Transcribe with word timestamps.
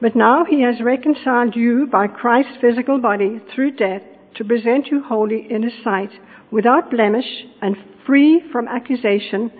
But 0.00 0.16
now 0.16 0.44
he 0.44 0.62
has 0.62 0.80
reconciled 0.80 1.54
you 1.54 1.86
by 1.86 2.06
Christ's 2.06 2.56
physical 2.60 2.98
body 2.98 3.40
through 3.54 3.72
death 3.72 4.02
to 4.36 4.44
present 4.44 4.86
you 4.86 5.02
holy 5.02 5.46
in 5.50 5.62
his 5.62 5.74
sight, 5.84 6.10
without 6.50 6.90
blemish 6.90 7.44
and 7.60 7.76
free 8.06 8.42
from 8.50 8.66
accusation, 8.66 9.52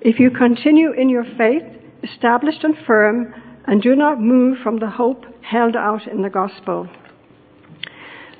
if 0.00 0.18
you 0.18 0.30
continue 0.30 0.92
in 0.92 1.08
your 1.08 1.24
faith, 1.38 1.62
established 2.02 2.64
and 2.64 2.76
firm, 2.86 3.32
and 3.66 3.80
do 3.80 3.94
not 3.94 4.20
move 4.20 4.58
from 4.62 4.78
the 4.78 4.90
hope 4.90 5.24
held 5.42 5.76
out 5.76 6.06
in 6.06 6.22
the 6.22 6.30
gospel. 6.30 6.88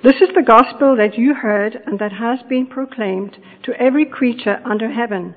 This 0.02 0.16
is 0.16 0.34
the 0.34 0.42
gospel 0.42 0.96
that 0.96 1.16
you 1.16 1.34
heard 1.34 1.80
and 1.86 1.98
that 1.98 2.12
has 2.12 2.40
been 2.48 2.66
proclaimed 2.66 3.38
to 3.62 3.80
every 3.80 4.04
creature 4.04 4.60
under 4.64 4.92
heaven, 4.92 5.34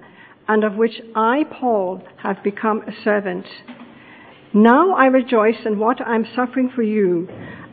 and 0.48 0.64
of 0.64 0.76
which 0.76 1.00
I, 1.16 1.46
Paul, 1.50 2.04
have 2.18 2.44
become 2.44 2.82
a 2.82 3.04
servant. 3.04 3.46
Now 4.54 4.94
I 4.94 5.08
rejoice 5.08 5.66
in 5.66 5.78
what 5.78 6.00
I 6.00 6.16
am 6.16 6.26
suffering 6.36 6.72
for 6.74 6.82
you, 6.82 7.28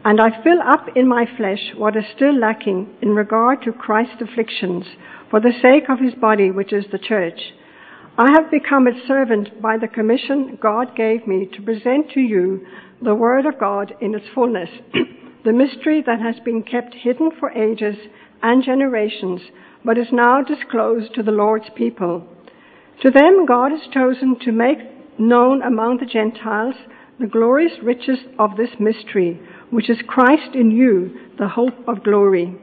and 0.04 0.20
I 0.20 0.42
fill 0.42 0.60
up 0.60 0.88
in 0.96 1.06
my 1.06 1.24
flesh 1.36 1.72
what 1.76 1.96
is 1.96 2.04
still 2.14 2.36
lacking 2.36 2.96
in 3.00 3.10
regard 3.10 3.62
to 3.62 3.72
Christ's 3.72 4.20
afflictions, 4.20 4.84
for 5.30 5.40
the 5.40 5.52
sake 5.62 5.88
of 5.88 6.00
his 6.00 6.14
body, 6.14 6.50
which 6.50 6.72
is 6.72 6.84
the 6.90 6.98
church. 6.98 7.40
I 8.18 8.30
have 8.34 8.50
become 8.50 8.86
its 8.86 9.06
servant 9.06 9.62
by 9.62 9.78
the 9.78 9.88
commission 9.88 10.58
God 10.60 10.96
gave 10.96 11.26
me 11.26 11.48
to 11.54 11.62
present 11.62 12.10
to 12.12 12.20
you 12.20 12.66
the 13.02 13.14
Word 13.14 13.46
of 13.46 13.58
God 13.58 13.94
in 14.00 14.14
its 14.14 14.26
fullness. 14.34 14.70
the 15.44 15.52
mystery 15.52 16.02
that 16.06 16.20
has 16.20 16.36
been 16.44 16.62
kept 16.62 16.94
hidden 16.94 17.30
for 17.38 17.50
ages 17.52 17.96
and 18.42 18.64
generations, 18.64 19.40
but 19.84 19.98
is 19.98 20.12
now 20.12 20.42
disclosed 20.42 21.14
to 21.14 21.22
the 21.22 21.32
Lord's 21.32 21.68
people. 21.76 22.26
To 23.02 23.10
them 23.10 23.46
God 23.46 23.70
has 23.70 23.92
chosen 23.92 24.38
to 24.40 24.52
make 24.52 24.93
known 25.18 25.62
among 25.62 25.98
the 25.98 26.06
Gentiles 26.06 26.74
the 27.20 27.26
glorious 27.26 27.72
riches 27.82 28.18
of 28.38 28.56
this 28.56 28.70
mystery, 28.80 29.40
which 29.70 29.88
is 29.88 29.98
Christ 30.06 30.54
in 30.54 30.70
you, 30.70 31.16
the 31.38 31.48
hope 31.48 31.74
of 31.86 32.02
glory. 32.02 32.56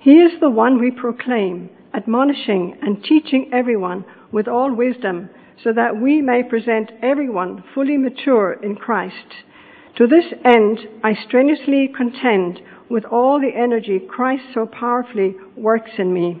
He 0.00 0.14
is 0.14 0.40
the 0.40 0.50
one 0.50 0.80
we 0.80 0.90
proclaim, 0.90 1.70
admonishing 1.94 2.76
and 2.82 3.04
teaching 3.04 3.50
everyone 3.52 4.04
with 4.32 4.48
all 4.48 4.74
wisdom, 4.74 5.30
so 5.62 5.72
that 5.72 6.00
we 6.00 6.20
may 6.20 6.42
present 6.42 6.90
everyone 7.02 7.62
fully 7.74 7.96
mature 7.96 8.54
in 8.54 8.74
Christ. 8.74 9.44
To 9.96 10.06
this 10.06 10.24
end, 10.44 10.80
I 11.04 11.14
strenuously 11.14 11.92
contend 11.96 12.60
with 12.90 13.04
all 13.04 13.40
the 13.40 13.54
energy 13.56 14.00
Christ 14.00 14.42
so 14.52 14.66
powerfully 14.66 15.36
works 15.56 15.92
in 15.98 16.12
me. 16.12 16.40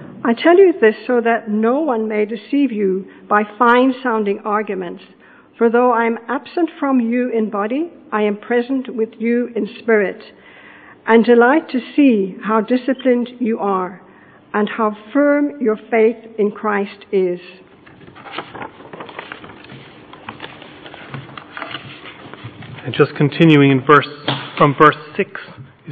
I 0.23 0.33
tell 0.33 0.55
you 0.55 0.73
this 0.79 0.95
so 1.07 1.19
that 1.21 1.49
no 1.49 1.79
one 1.79 2.07
may 2.07 2.25
deceive 2.25 2.71
you 2.71 3.07
by 3.27 3.41
fine 3.57 3.95
sounding 4.03 4.39
arguments. 4.45 5.03
For 5.57 5.67
though 5.67 5.91
I 5.91 6.05
am 6.05 6.19
absent 6.27 6.69
from 6.79 6.99
you 6.99 7.31
in 7.31 7.49
body, 7.49 7.91
I 8.11 8.21
am 8.23 8.37
present 8.37 8.95
with 8.95 9.09
you 9.17 9.49
in 9.55 9.67
spirit, 9.79 10.21
and 11.07 11.25
delight 11.25 11.69
to 11.69 11.79
see 11.95 12.37
how 12.43 12.61
disciplined 12.61 13.29
you 13.39 13.57
are, 13.59 14.01
and 14.53 14.69
how 14.69 14.95
firm 15.11 15.59
your 15.59 15.77
faith 15.89 16.17
in 16.37 16.51
Christ 16.51 17.05
is. 17.11 17.39
And 22.85 22.93
just 22.93 23.15
continuing 23.15 23.71
in 23.71 23.85
verse 23.85 24.07
from 24.57 24.75
verse 24.79 24.97
6, 25.17 25.31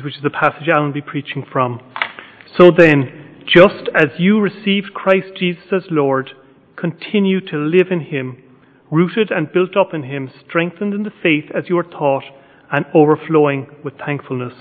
which 0.04 0.16
is 0.16 0.22
the 0.22 0.30
passage 0.30 0.68
Alan 0.68 0.86
will 0.86 0.94
be 0.94 1.02
preaching 1.02 1.46
from. 1.52 1.82
So 2.58 2.72
then, 2.76 3.29
just 3.50 3.90
as 3.96 4.20
you 4.20 4.40
received 4.40 4.94
Christ 4.94 5.36
Jesus 5.36 5.64
as 5.72 5.84
Lord, 5.90 6.32
continue 6.76 7.42
to 7.48 7.58
live 7.58 7.88
in 7.90 8.02
him, 8.02 8.44
rooted 8.92 9.32
and 9.32 9.52
built 9.52 9.76
up 9.76 9.94
in 9.94 10.04
him, 10.04 10.30
strengthened 10.48 10.94
in 10.94 11.04
the 11.04 11.12
faith 11.24 11.46
as 11.56 11.64
you 11.68 11.78
are 11.78 11.84
taught, 11.84 12.24
and 12.72 12.86
overflowing 12.94 13.68
with 13.84 13.98
thankfulness. 13.98 14.54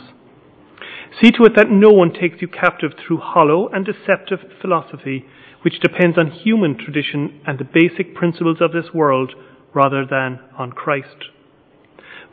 See 1.21 1.31
to 1.33 1.45
it 1.45 1.53
that 1.57 1.71
no 1.71 1.91
one 1.91 2.13
takes 2.13 2.41
you 2.41 2.49
captive 2.49 2.93
through 2.95 3.19
hollow 3.19 3.69
and 3.69 3.85
deceptive 3.85 4.39
philosophy, 4.63 5.27
which 5.63 5.81
depends 5.81 6.17
on 6.17 6.31
human 6.31 6.79
tradition 6.79 7.43
and 7.47 7.59
the 7.59 7.65
basic 7.65 8.15
principles 8.15 8.59
of 8.61 8.73
this 8.73 8.95
world 8.95 9.35
rather 9.75 10.07
than 10.07 10.41
on 10.57 10.73
Christ. 10.73 11.29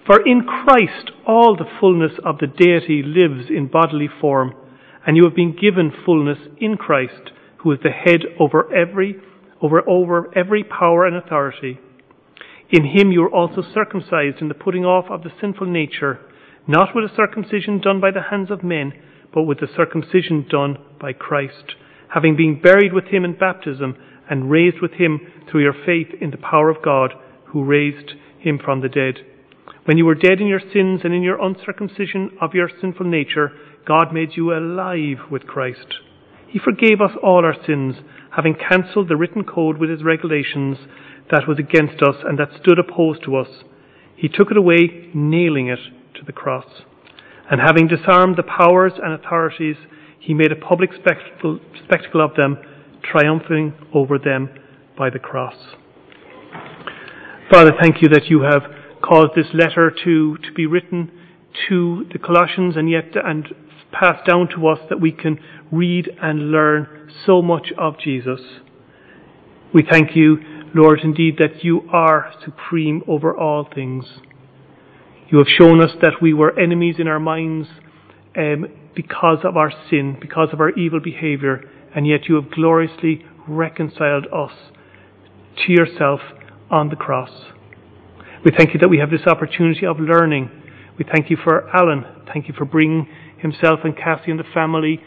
For 0.05 0.25
in 0.25 0.45
Christ 0.45 1.11
all 1.25 1.55
the 1.55 1.69
fullness 1.79 2.13
of 2.23 2.37
the 2.37 2.47
deity 2.47 3.01
lives 3.03 3.49
in 3.49 3.67
bodily 3.67 4.09
form, 4.21 4.53
and 5.05 5.15
you 5.15 5.23
have 5.23 5.35
been 5.35 5.55
given 5.55 5.91
fullness 6.05 6.39
in 6.59 6.77
Christ, 6.77 7.31
who 7.57 7.71
is 7.71 7.79
the 7.83 7.91
head 7.91 8.21
over 8.39 8.73
every 8.73 9.15
over, 9.61 9.87
over 9.87 10.37
every 10.37 10.63
power 10.63 11.05
and 11.05 11.15
authority. 11.15 11.79
In 12.69 12.85
him 12.85 13.11
you 13.11 13.23
are 13.23 13.33
also 13.33 13.61
circumcised 13.61 14.41
in 14.41 14.47
the 14.47 14.53
putting 14.53 14.85
off 14.85 15.05
of 15.09 15.23
the 15.23 15.31
sinful 15.39 15.67
nature, 15.67 16.19
not 16.67 16.89
with 16.95 17.09
a 17.09 17.15
circumcision 17.15 17.79
done 17.79 18.01
by 18.01 18.11
the 18.11 18.23
hands 18.29 18.51
of 18.51 18.63
men, 18.63 18.93
but 19.33 19.43
with 19.43 19.59
the 19.59 19.67
circumcision 19.75 20.45
done 20.49 20.77
by 20.99 21.13
Christ, 21.13 21.75
having 22.13 22.35
been 22.35 22.59
buried 22.61 22.93
with 22.93 23.05
him 23.05 23.23
in 23.23 23.37
baptism, 23.37 23.95
and 24.29 24.49
raised 24.49 24.81
with 24.81 24.93
him 24.93 25.19
through 25.49 25.61
your 25.61 25.75
faith 25.85 26.07
in 26.19 26.31
the 26.31 26.37
power 26.37 26.69
of 26.69 26.83
God, 26.83 27.13
who 27.47 27.63
raised 27.63 28.13
him 28.39 28.59
from 28.63 28.81
the 28.81 28.89
dead. 28.89 29.19
When 29.85 29.97
you 29.97 30.05
were 30.05 30.15
dead 30.15 30.41
in 30.41 30.47
your 30.47 30.59
sins 30.59 31.01
and 31.03 31.13
in 31.13 31.21
your 31.21 31.39
uncircumcision 31.39 32.37
of 32.41 32.55
your 32.55 32.69
sinful 32.81 33.05
nature, 33.05 33.51
God 33.85 34.11
made 34.11 34.35
you 34.35 34.51
alive 34.51 35.29
with 35.29 35.45
Christ. 35.45 35.95
He 36.47 36.59
forgave 36.59 37.01
us 37.01 37.11
all 37.21 37.45
our 37.45 37.55
sins, 37.65 37.95
having 38.31 38.55
cancelled 38.55 39.09
the 39.09 39.15
written 39.15 39.43
code 39.43 39.77
with 39.77 39.89
his 39.89 40.03
regulations 40.03 40.77
that 41.31 41.47
was 41.47 41.59
against 41.59 42.01
us 42.01 42.15
and 42.23 42.39
that 42.39 42.49
stood 42.61 42.79
opposed 42.79 43.23
to 43.23 43.35
us. 43.35 43.47
He 44.15 44.27
took 44.27 44.51
it 44.51 44.57
away, 44.57 45.09
nailing 45.13 45.67
it 45.67 45.79
to 46.15 46.25
the 46.25 46.31
cross. 46.31 46.65
And 47.49 47.61
having 47.61 47.87
disarmed 47.87 48.37
the 48.37 48.43
powers 48.43 48.93
and 49.01 49.13
authorities, 49.13 49.75
he 50.19 50.33
made 50.33 50.51
a 50.51 50.55
public 50.55 50.91
spectacle, 50.93 51.59
of 52.21 52.35
them, 52.35 52.57
triumphing 53.03 53.73
over 53.93 54.17
them 54.17 54.49
by 54.97 55.09
the 55.09 55.19
cross. 55.19 55.55
Father, 57.51 57.71
thank 57.79 58.01
you 58.01 58.09
that 58.09 58.27
you 58.27 58.41
have 58.41 58.63
caused 59.03 59.35
this 59.35 59.53
letter 59.53 59.93
to, 60.03 60.37
to 60.37 60.53
be 60.55 60.65
written 60.65 61.11
to 61.67 62.05
the 62.11 62.19
Colossians 62.19 62.75
and 62.75 62.89
yet 62.89 63.15
and 63.15 63.47
passed 63.91 64.25
down 64.27 64.49
to 64.55 64.67
us 64.67 64.79
that 64.89 64.99
we 64.99 65.11
can 65.11 65.39
read 65.71 66.09
and 66.21 66.51
learn 66.51 67.11
so 67.25 67.41
much 67.41 67.71
of 67.77 67.97
Jesus. 67.99 68.39
We 69.73 69.85
thank 69.89 70.15
you, 70.15 70.37
Lord, 70.73 70.99
indeed 71.03 71.37
that 71.39 71.63
you 71.63 71.87
are 71.91 72.33
supreme 72.43 73.03
over 73.07 73.35
all 73.35 73.67
things. 73.73 74.05
You 75.29 75.39
have 75.39 75.47
shown 75.47 75.81
us 75.81 75.91
that 76.01 76.21
we 76.21 76.33
were 76.33 76.57
enemies 76.59 76.95
in 76.99 77.07
our 77.07 77.19
minds 77.19 77.67
um, 78.37 78.67
because 78.95 79.39
of 79.43 79.57
our 79.57 79.71
sin, 79.89 80.17
because 80.19 80.49
of 80.53 80.59
our 80.59 80.71
evil 80.71 80.99
behavior, 80.99 81.63
and 81.95 82.05
yet 82.05 82.27
you 82.27 82.35
have 82.35 82.51
gloriously 82.51 83.25
reconciled 83.47 84.27
us 84.33 84.51
to 85.65 85.71
yourself 85.71 86.19
on 86.69 86.89
the 86.89 86.95
cross. 86.95 87.31
We 88.43 88.51
thank 88.55 88.73
you 88.73 88.79
that 88.79 88.89
we 88.89 88.99
have 88.99 89.09
this 89.09 89.25
opportunity 89.25 89.85
of 89.85 89.99
learning. 89.99 90.51
We 90.97 91.03
thank 91.11 91.29
you 91.29 91.35
for 91.35 91.69
Alan. 91.75 92.05
Thank 92.31 92.47
you 92.47 92.53
for 92.57 92.63
bringing 92.63 93.07
himself 93.37 93.81
and 93.83 93.97
Cassie 93.97 94.31
and 94.31 94.39
the 94.39 94.45
family 94.53 95.01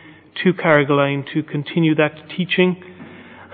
to 0.45 0.53
Carrigaline 0.53 1.25
to 1.33 1.43
continue 1.43 1.95
that 1.95 2.29
teaching. 2.37 2.77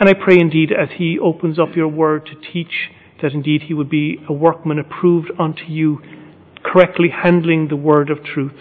And 0.00 0.08
I 0.08 0.14
pray 0.14 0.40
indeed 0.40 0.72
as 0.72 0.88
he 0.96 1.16
opens 1.16 1.60
up 1.60 1.76
your 1.76 1.86
word 1.86 2.26
to 2.26 2.52
teach 2.52 2.90
that 3.22 3.32
indeed 3.32 3.62
he 3.62 3.74
would 3.74 3.88
be 3.88 4.18
a 4.28 4.32
workman 4.32 4.80
approved 4.80 5.30
unto 5.38 5.62
you, 5.66 6.00
correctly 6.64 7.10
handling 7.10 7.68
the 7.68 7.76
word 7.76 8.10
of 8.10 8.24
truth. 8.24 8.58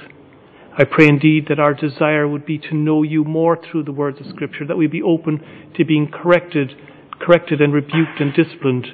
I 0.78 0.84
pray 0.84 1.08
indeed 1.08 1.48
that 1.50 1.60
our 1.60 1.74
desire 1.74 2.28
would 2.28 2.46
be 2.46 2.60
to 2.60 2.76
know 2.76 3.02
you 3.02 3.24
more 3.24 3.58
through 3.58 3.86
the 3.86 3.92
words 3.92 4.20
of 4.20 4.28
Scripture, 4.28 4.68
that 4.68 4.78
we 4.78 4.86
be 4.86 5.02
open 5.02 5.42
to 5.76 5.84
being 5.84 6.12
corrected, 6.12 6.74
corrected 7.20 7.60
and 7.60 7.74
rebuked 7.74 8.20
and 8.20 8.34
disciplined, 8.36 8.86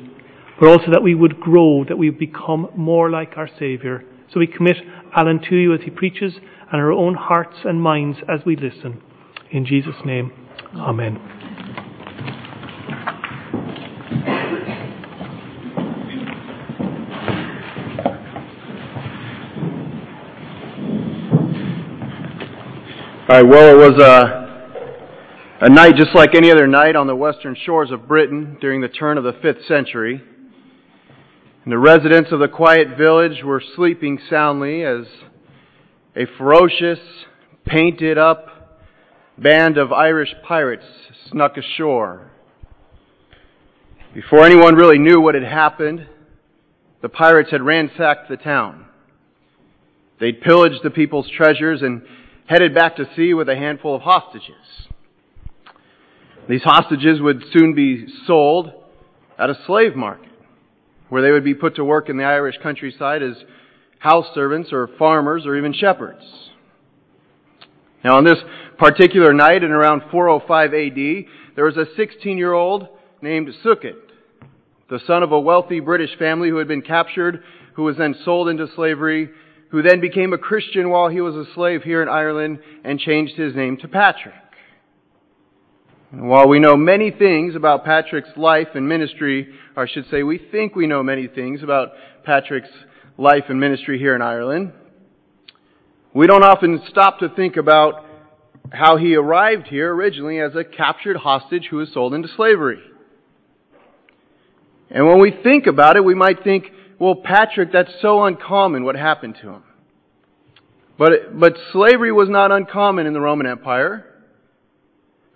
but 0.58 0.70
also 0.70 0.90
that 0.92 1.04
we 1.04 1.16
would 1.16 1.42
grow, 1.42 1.84
that 1.84 1.98
we 1.98 2.10
would 2.10 2.20
become 2.20 2.70
more 2.78 3.10
like 3.10 3.34
our 3.36 3.50
Saviour. 3.60 4.04
So 4.34 4.40
we 4.40 4.48
commit 4.48 4.78
Alan 5.16 5.40
to 5.50 5.56
you 5.56 5.74
as 5.74 5.82
he 5.84 5.90
preaches 5.90 6.34
and 6.72 6.80
our 6.80 6.92
own 6.92 7.16
hearts 7.16 7.58
and 7.66 7.82
minds 7.82 8.20
as 8.28 8.42
we 8.46 8.56
listen. 8.56 9.02
In 9.52 9.66
Jesus' 9.66 9.96
name, 10.06 10.32
Amen. 10.76 11.18
All 23.28 23.36
right, 23.36 23.48
well, 23.48 23.74
it 23.74 23.78
was 23.78 24.02
a, 24.02 25.66
a 25.66 25.70
night 25.70 25.96
just 25.96 26.16
like 26.16 26.36
any 26.36 26.52
other 26.52 26.68
night 26.68 26.96
on 26.96 27.08
the 27.08 27.16
western 27.16 27.56
shores 27.56 27.92
of 27.92 28.08
Britain 28.08 28.58
during 28.62 28.82
the 28.82 28.88
turn 28.88 29.18
of 29.18 29.24
the 29.24 29.34
5th 29.34 29.68
century. 29.68 30.22
And 31.64 31.74
the 31.74 31.78
residents 31.78 32.32
of 32.32 32.40
the 32.40 32.48
quiet 32.48 32.98
village 32.98 33.44
were 33.44 33.62
sleeping 33.76 34.20
soundly 34.30 34.84
as 34.84 35.06
a 36.16 36.26
ferocious, 36.38 37.00
painted 37.66 38.18
up 38.18 38.80
band 39.38 39.78
of 39.78 39.92
Irish 39.92 40.34
pirates 40.48 40.86
snuck 41.30 41.58
ashore. 41.58 42.32
Before 44.14 44.44
anyone 44.44 44.76
really 44.76 44.98
knew 44.98 45.22
what 45.22 45.36
had 45.36 45.44
happened, 45.44 46.08
the 47.02 47.10
pirates 47.10 47.52
had 47.52 47.62
ransacked 47.62 48.30
the 48.30 48.38
town. 48.38 48.86
They'd 50.20 50.42
pillaged 50.42 50.84
the 50.84 50.90
people's 50.90 51.30
treasures 51.30 51.82
and 51.82 52.02
headed 52.48 52.74
back 52.74 52.96
to 52.96 53.10
sea 53.16 53.34
with 53.34 53.48
a 53.48 53.56
handful 53.56 53.96
of 53.96 54.02
hostages. 54.02 54.88
These 56.50 56.64
hostages 56.64 57.22
would 57.22 57.44
soon 57.54 57.76
be 57.76 58.08
sold 58.26 58.72
at 59.38 59.50
a 59.50 59.60
slave 59.68 59.96
market, 59.96 60.29
where 61.10 61.22
they 61.22 61.32
would 61.32 61.44
be 61.44 61.54
put 61.54 61.76
to 61.76 61.84
work 61.84 62.10
in 62.10 62.18
the 62.18 62.24
Irish 62.24 62.56
countryside 62.62 63.22
as 63.22 63.36
house 64.00 64.28
servants 64.34 64.72
or 64.72 64.90
farmers 64.98 65.46
or 65.46 65.58
even 65.58 65.74
shepherds. 65.74 66.24
Now, 68.04 68.18
on 68.18 68.24
this 68.24 68.40
particular 68.78 69.34
night 69.34 69.64
in 69.64 69.72
around 69.72 70.04
405 70.12 70.74
AD, 70.74 71.26
there 71.56 71.66
was 71.66 71.76
a 71.76 71.86
16 71.98 72.38
year 72.38 72.54
old 72.54 72.88
named 73.22 73.50
Succat, 73.64 73.96
the 74.90 75.02
son 75.06 75.24
of 75.24 75.32
a 75.32 75.40
wealthy 75.40 75.82
British 75.82 76.18
family 76.18 76.50
who 76.50 76.58
had 76.58 76.68
been 76.68 76.82
captured, 76.82 77.44
who 77.74 77.84
was 77.84 77.98
then 77.98 78.16
sold 78.24 78.48
into 78.48 78.68
slavery 78.76 79.30
who 79.70 79.82
then 79.82 80.02
became 80.02 80.34
a 80.34 80.38
Christian 80.38 80.90
while 80.90 81.10
he 81.10 81.22
was 81.22 81.36
a 81.36 81.52
slave 81.54 81.84
here 81.84 82.02
in 82.02 82.10
Ireland 82.10 82.60
and 82.84 83.00
changed 83.00 83.36
his 83.36 83.56
name 83.56 83.78
to 83.78 83.88
Patrick. 83.88 84.34
And 86.12 86.28
while 86.28 86.48
we 86.48 86.60
know 86.60 86.76
many 86.76 87.12
things 87.12 87.56
about 87.56 87.86
Patrick's 87.86 88.36
life 88.36 88.70
and 88.74 88.88
ministry, 88.90 89.50
or 89.76 89.84
I 89.84 89.88
should 89.88 90.10
say 90.10 90.24
we 90.24 90.40
think 90.40 90.76
we 90.76 90.88
know 90.88 91.04
many 91.04 91.28
things 91.28 91.62
about 91.62 91.90
Patrick's 92.24 92.70
life 93.18 93.46
and 93.50 93.60
ministry 93.60 94.00
here 94.00 94.16
in 94.16 94.22
Ireland, 94.22 94.72
we 96.14 96.26
don't 96.26 96.44
often 96.44 96.82
stop 96.90 97.20
to 97.20 97.30
think 97.30 97.58
about 97.58 98.06
how 98.72 98.98
he 98.98 99.16
arrived 99.16 99.68
here 99.68 99.94
originally 99.94 100.40
as 100.40 100.56
a 100.56 100.64
captured 100.64 101.18
hostage 101.18 101.68
who 101.70 101.78
was 101.78 101.94
sold 101.94 102.14
into 102.14 102.28
slavery. 102.36 102.80
And 104.90 105.06
when 105.06 105.20
we 105.20 105.32
think 105.44 105.68
about 105.68 105.96
it, 105.96 106.04
we 106.04 106.16
might 106.16 106.44
think, 106.44 106.66
well, 106.98 107.16
Patrick, 107.16 107.72
that's 107.72 107.92
so 108.02 108.24
uncommon 108.24 108.84
what 108.84 108.96
happened 108.96 109.38
to 109.42 109.50
him. 109.50 109.64
But, 110.98 111.40
but 111.40 111.54
slavery 111.72 112.12
was 112.12 112.28
not 112.28 112.52
uncommon 112.52 113.06
in 113.06 113.14
the 113.14 113.22
Roman 113.22 113.46
Empire. 113.46 114.09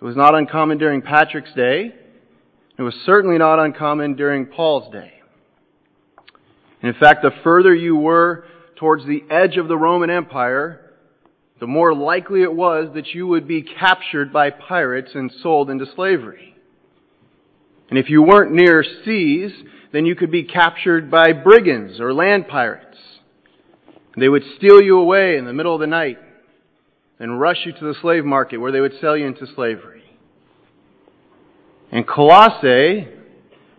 It 0.04 0.08
was 0.08 0.16
not 0.16 0.34
uncommon 0.34 0.76
during 0.76 1.00
Patrick's 1.00 1.54
day. 1.54 1.94
It 2.76 2.82
was 2.82 2.94
certainly 3.06 3.38
not 3.38 3.58
uncommon 3.58 4.16
during 4.16 4.44
Paul's 4.44 4.92
day. 4.92 5.14
And 6.82 6.94
in 6.94 7.00
fact, 7.00 7.22
the 7.22 7.30
further 7.42 7.74
you 7.74 7.96
were 7.96 8.44
towards 8.76 9.06
the 9.06 9.22
edge 9.30 9.56
of 9.56 9.66
the 9.66 9.78
Roman 9.78 10.10
Empire, 10.10 10.90
the 11.58 11.66
more 11.66 11.94
likely 11.94 12.42
it 12.42 12.52
was 12.52 12.90
that 12.92 13.14
you 13.14 13.26
would 13.28 13.48
be 13.48 13.62
captured 13.62 14.30
by 14.30 14.50
pirates 14.50 15.12
and 15.14 15.32
sold 15.42 15.70
into 15.70 15.86
slavery. 15.96 16.54
And 17.88 17.98
if 17.98 18.10
you 18.10 18.22
weren't 18.22 18.52
near 18.52 18.84
seas, 19.06 19.52
then 19.90 20.04
you 20.04 20.14
could 20.14 20.30
be 20.30 20.44
captured 20.44 21.10
by 21.10 21.32
brigands 21.32 21.98
or 21.98 22.12
land 22.12 22.46
pirates. 22.46 22.98
They 24.18 24.28
would 24.28 24.44
steal 24.58 24.82
you 24.82 24.98
away 24.98 25.38
in 25.38 25.46
the 25.46 25.54
middle 25.54 25.72
of 25.72 25.80
the 25.80 25.86
night 25.86 26.18
and 27.24 27.40
rush 27.40 27.64
you 27.64 27.72
to 27.72 27.84
the 27.86 27.94
slave 28.02 28.22
market 28.22 28.58
where 28.58 28.70
they 28.70 28.82
would 28.82 28.92
sell 29.00 29.16
you 29.16 29.26
into 29.26 29.46
slavery. 29.54 30.04
And 31.90 32.06
Colossae 32.06 33.08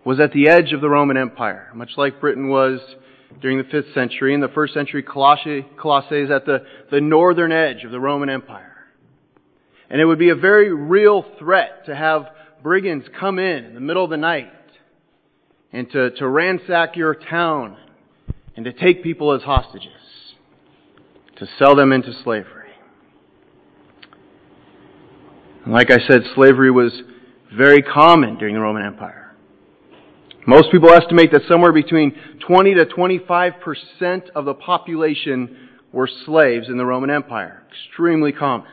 was 0.03 0.19
at 0.19 0.31
the 0.31 0.49
edge 0.49 0.73
of 0.73 0.81
the 0.81 0.89
Roman 0.89 1.15
Empire, 1.15 1.69
much 1.75 1.91
like 1.95 2.19
Britain 2.19 2.49
was 2.49 2.79
during 3.39 3.59
the 3.59 3.63
5th 3.65 3.93
century. 3.93 4.33
In 4.33 4.39
the 4.39 4.47
1st 4.47 4.73
century, 4.73 5.03
Colossae, 5.03 5.63
Colossae 5.79 6.21
is 6.21 6.31
at 6.31 6.47
the, 6.47 6.65
the 6.89 6.99
northern 6.99 7.51
edge 7.51 7.83
of 7.83 7.91
the 7.91 7.99
Roman 7.99 8.31
Empire. 8.31 8.87
And 9.91 10.01
it 10.01 10.05
would 10.05 10.17
be 10.17 10.29
a 10.29 10.35
very 10.35 10.73
real 10.73 11.23
threat 11.37 11.85
to 11.85 11.95
have 11.95 12.31
brigands 12.63 13.05
come 13.19 13.37
in 13.37 13.63
in 13.63 13.75
the 13.75 13.79
middle 13.79 14.03
of 14.03 14.09
the 14.09 14.17
night 14.17 14.51
and 15.71 15.87
to, 15.91 16.09
to 16.09 16.27
ransack 16.27 16.95
your 16.95 17.13
town 17.13 17.77
and 18.55 18.65
to 18.65 18.73
take 18.73 19.03
people 19.03 19.33
as 19.33 19.43
hostages, 19.43 19.91
to 21.35 21.47
sell 21.59 21.75
them 21.75 21.91
into 21.91 22.11
slavery. 22.23 22.54
And 25.65 25.73
like 25.73 25.89
I 25.89 25.97
said, 26.07 26.21
slavery 26.35 26.69
was 26.69 26.93
very 27.57 27.81
common 27.81 28.37
during 28.37 28.53
the 28.53 28.61
Roman 28.61 28.85
Empire. 28.85 29.33
Most 30.45 30.71
people 30.71 30.91
estimate 30.91 31.31
that 31.31 31.41
somewhere 31.47 31.73
between 31.73 32.15
20 32.47 32.75
to 32.75 32.85
25 32.85 33.53
percent 33.61 34.29
of 34.35 34.45
the 34.45 34.53
population 34.53 35.69
were 35.91 36.07
slaves 36.25 36.69
in 36.69 36.77
the 36.77 36.85
Roman 36.85 37.09
Empire. 37.09 37.63
Extremely 37.71 38.31
common. 38.31 38.67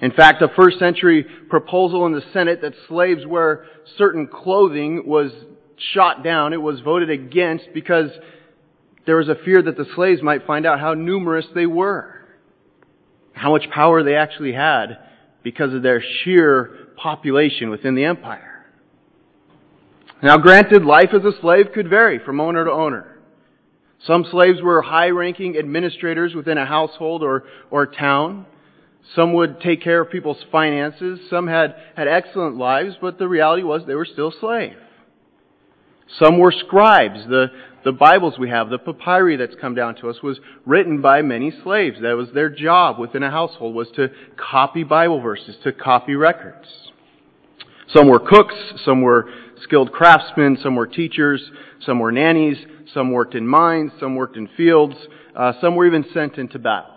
In 0.00 0.10
fact, 0.10 0.42
a 0.42 0.48
first 0.56 0.80
century 0.80 1.24
proposal 1.48 2.06
in 2.06 2.12
the 2.12 2.24
Senate 2.32 2.60
that 2.62 2.72
slaves 2.88 3.24
wear 3.24 3.66
certain 3.96 4.26
clothing 4.26 5.06
was 5.06 5.30
shot 5.94 6.24
down. 6.24 6.54
It 6.54 6.60
was 6.60 6.80
voted 6.80 7.08
against 7.08 7.66
because 7.72 8.10
there 9.06 9.16
was 9.16 9.28
a 9.28 9.36
fear 9.44 9.62
that 9.62 9.76
the 9.76 9.86
slaves 9.94 10.22
might 10.22 10.44
find 10.44 10.66
out 10.66 10.80
how 10.80 10.94
numerous 10.94 11.46
they 11.54 11.66
were, 11.66 12.26
how 13.32 13.52
much 13.52 13.70
power 13.70 14.02
they 14.02 14.16
actually 14.16 14.52
had 14.52 14.98
because 15.46 15.72
of 15.72 15.80
their 15.80 16.02
sheer 16.02 16.88
population 16.96 17.70
within 17.70 17.94
the 17.94 18.04
empire. 18.04 18.66
Now 20.20 20.38
granted, 20.38 20.84
life 20.84 21.10
as 21.14 21.24
a 21.24 21.40
slave 21.40 21.66
could 21.72 21.88
vary 21.88 22.18
from 22.18 22.40
owner 22.40 22.64
to 22.64 22.72
owner. 22.72 23.16
Some 24.08 24.26
slaves 24.28 24.60
were 24.60 24.82
high 24.82 25.10
ranking 25.10 25.56
administrators 25.56 26.34
within 26.34 26.58
a 26.58 26.66
household 26.66 27.22
or, 27.22 27.44
or 27.70 27.86
town. 27.86 28.44
Some 29.14 29.34
would 29.34 29.60
take 29.60 29.82
care 29.82 30.00
of 30.00 30.10
people's 30.10 30.44
finances. 30.50 31.20
Some 31.30 31.46
had, 31.46 31.76
had 31.96 32.08
excellent 32.08 32.56
lives, 32.56 32.96
but 33.00 33.16
the 33.16 33.28
reality 33.28 33.62
was 33.62 33.82
they 33.86 33.94
were 33.94 34.04
still 34.04 34.32
slaves. 34.40 34.74
Some 36.18 36.40
were 36.40 36.50
scribes. 36.50 37.20
The, 37.28 37.52
the 37.86 37.92
Bibles 37.92 38.36
we 38.36 38.50
have, 38.50 38.68
the 38.68 38.78
papyri 38.78 39.36
that's 39.36 39.54
come 39.60 39.76
down 39.76 39.94
to 39.94 40.10
us, 40.10 40.20
was 40.20 40.40
written 40.64 41.00
by 41.00 41.22
many 41.22 41.52
slaves. 41.62 41.98
That 42.02 42.16
was 42.16 42.26
their 42.34 42.50
job 42.50 42.98
within 42.98 43.22
a 43.22 43.30
household, 43.30 43.76
was 43.76 43.86
to 43.94 44.08
copy 44.36 44.82
Bible 44.82 45.20
verses, 45.20 45.54
to 45.62 45.70
copy 45.72 46.16
records. 46.16 46.66
Some 47.94 48.08
were 48.08 48.18
cooks, 48.18 48.56
some 48.84 49.02
were 49.02 49.30
skilled 49.62 49.92
craftsmen, 49.92 50.58
some 50.60 50.74
were 50.74 50.88
teachers, 50.88 51.40
some 51.80 52.00
were 52.00 52.10
nannies, 52.10 52.58
some 52.92 53.12
worked 53.12 53.36
in 53.36 53.46
mines, 53.46 53.92
some 54.00 54.16
worked 54.16 54.36
in 54.36 54.48
fields, 54.56 54.96
uh, 55.36 55.52
some 55.60 55.76
were 55.76 55.86
even 55.86 56.04
sent 56.12 56.38
into 56.38 56.58
battle. 56.58 56.92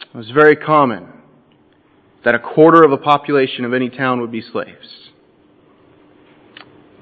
It 0.00 0.16
was 0.16 0.30
very 0.30 0.56
common 0.56 1.06
that 2.24 2.34
a 2.34 2.40
quarter 2.40 2.82
of 2.82 2.90
a 2.90 2.98
population 2.98 3.64
of 3.64 3.72
any 3.72 3.88
town 3.88 4.20
would 4.20 4.32
be 4.32 4.42
slaves. 4.42 5.03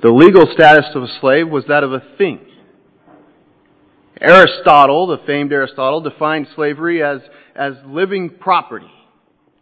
The 0.02 0.10
legal 0.10 0.46
status 0.52 0.86
of 0.96 1.04
a 1.04 1.20
slave 1.20 1.48
was 1.48 1.64
that 1.68 1.84
of 1.84 1.92
a 1.92 2.02
thing. 2.18 2.40
Aristotle, 4.20 5.06
the 5.06 5.18
famed 5.26 5.52
Aristotle, 5.52 6.00
defined 6.00 6.48
slavery 6.54 7.02
as, 7.02 7.20
as 7.54 7.74
living 7.86 8.30
property. 8.30 8.90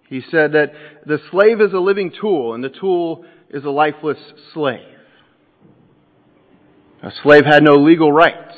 He 0.08 0.22
said 0.30 0.52
that 0.52 0.72
the 1.06 1.18
slave 1.30 1.60
is 1.60 1.72
a 1.72 1.78
living 1.78 2.12
tool 2.18 2.54
and 2.54 2.64
the 2.64 2.70
tool 2.70 3.24
is 3.50 3.64
a 3.64 3.70
lifeless 3.70 4.18
slave. 4.54 4.86
A 7.02 7.10
slave 7.22 7.44
had 7.44 7.62
no 7.62 7.76
legal 7.76 8.10
rights. 8.10 8.56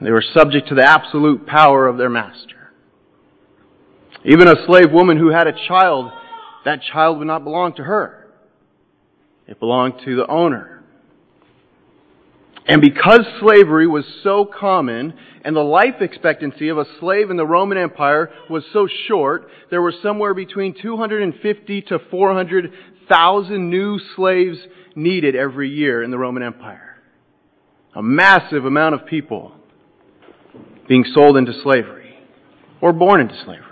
They 0.00 0.10
were 0.10 0.24
subject 0.34 0.68
to 0.68 0.74
the 0.74 0.86
absolute 0.86 1.46
power 1.46 1.86
of 1.86 1.98
their 1.98 2.08
master. 2.08 2.72
Even 4.24 4.48
a 4.48 4.66
slave 4.66 4.90
woman 4.92 5.18
who 5.18 5.28
had 5.28 5.46
a 5.46 5.52
child, 5.68 6.10
that 6.64 6.80
child 6.90 7.18
would 7.18 7.26
not 7.26 7.44
belong 7.44 7.74
to 7.74 7.82
her. 7.82 8.19
It 9.50 9.58
belonged 9.58 9.94
to 10.04 10.16
the 10.16 10.28
owner. 10.28 10.80
And 12.66 12.80
because 12.80 13.26
slavery 13.40 13.88
was 13.88 14.04
so 14.22 14.44
common 14.44 15.12
and 15.44 15.56
the 15.56 15.60
life 15.60 16.00
expectancy 16.00 16.68
of 16.68 16.78
a 16.78 16.84
slave 17.00 17.30
in 17.30 17.36
the 17.36 17.46
Roman 17.46 17.76
Empire 17.76 18.30
was 18.48 18.62
so 18.72 18.86
short, 19.08 19.48
there 19.70 19.82
were 19.82 19.92
somewhere 20.02 20.34
between 20.34 20.74
250 20.80 21.82
to 21.82 21.98
400,000 22.10 23.70
new 23.70 23.98
slaves 24.14 24.58
needed 24.94 25.34
every 25.34 25.68
year 25.68 26.00
in 26.04 26.12
the 26.12 26.18
Roman 26.18 26.44
Empire. 26.44 26.98
A 27.96 28.02
massive 28.02 28.64
amount 28.64 28.94
of 28.94 29.04
people 29.04 29.52
being 30.86 31.04
sold 31.12 31.36
into 31.36 31.52
slavery 31.64 32.20
or 32.80 32.92
born 32.92 33.20
into 33.20 33.34
slavery. 33.44 33.66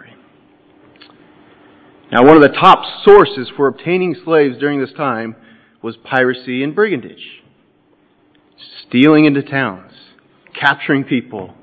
Now, 2.11 2.25
one 2.25 2.37
of 2.37 2.43
the 2.43 2.59
top 2.59 2.83
sources 3.05 3.49
for 3.57 3.69
obtaining 3.69 4.17
slaves 4.25 4.59
during 4.59 4.81
this 4.81 4.93
time 4.97 5.37
was 5.83 5.97
piracy 5.97 6.63
and 6.63 6.75
brigandage. 6.75 7.43
Stealing 8.87 9.25
into 9.25 9.43
towns, 9.43 9.93
capturing 10.59 11.05
people, 11.05 11.55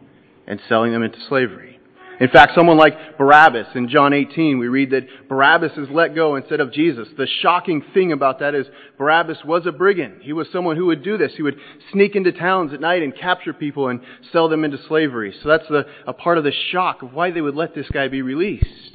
and 0.47 0.59
selling 0.69 0.91
them 0.91 1.03
into 1.03 1.19
slavery. 1.27 1.75
In 2.19 2.29
fact, 2.29 2.53
someone 2.55 2.77
like 2.77 3.17
Barabbas 3.17 3.67
in 3.75 3.89
John 3.89 4.13
18, 4.13 4.57
we 4.57 4.69
read 4.69 4.91
that 4.91 5.27
Barabbas 5.27 5.73
is 5.77 5.89
let 5.89 6.15
go 6.15 6.35
instead 6.35 6.61
of 6.61 6.71
Jesus. 6.71 7.09
The 7.17 7.27
shocking 7.41 7.83
thing 7.93 8.13
about 8.13 8.39
that 8.39 8.55
is 8.55 8.65
Barabbas 8.97 9.39
was 9.43 9.65
a 9.65 9.73
brigand. 9.73 10.21
He 10.21 10.31
was 10.31 10.47
someone 10.53 10.77
who 10.77 10.85
would 10.85 11.03
do 11.03 11.17
this. 11.17 11.33
He 11.35 11.43
would 11.43 11.57
sneak 11.91 12.15
into 12.15 12.31
towns 12.31 12.73
at 12.73 12.79
night 12.79 13.03
and 13.03 13.13
capture 13.15 13.53
people 13.53 13.89
and 13.89 13.99
sell 14.31 14.47
them 14.47 14.63
into 14.63 14.77
slavery. 14.87 15.35
So 15.43 15.49
that's 15.49 15.69
a, 15.69 15.85
a 16.07 16.13
part 16.13 16.37
of 16.37 16.45
the 16.45 16.53
shock 16.71 17.01
of 17.01 17.13
why 17.13 17.31
they 17.31 17.41
would 17.41 17.55
let 17.55 17.75
this 17.75 17.89
guy 17.91 18.07
be 18.07 18.21
released. 18.21 18.94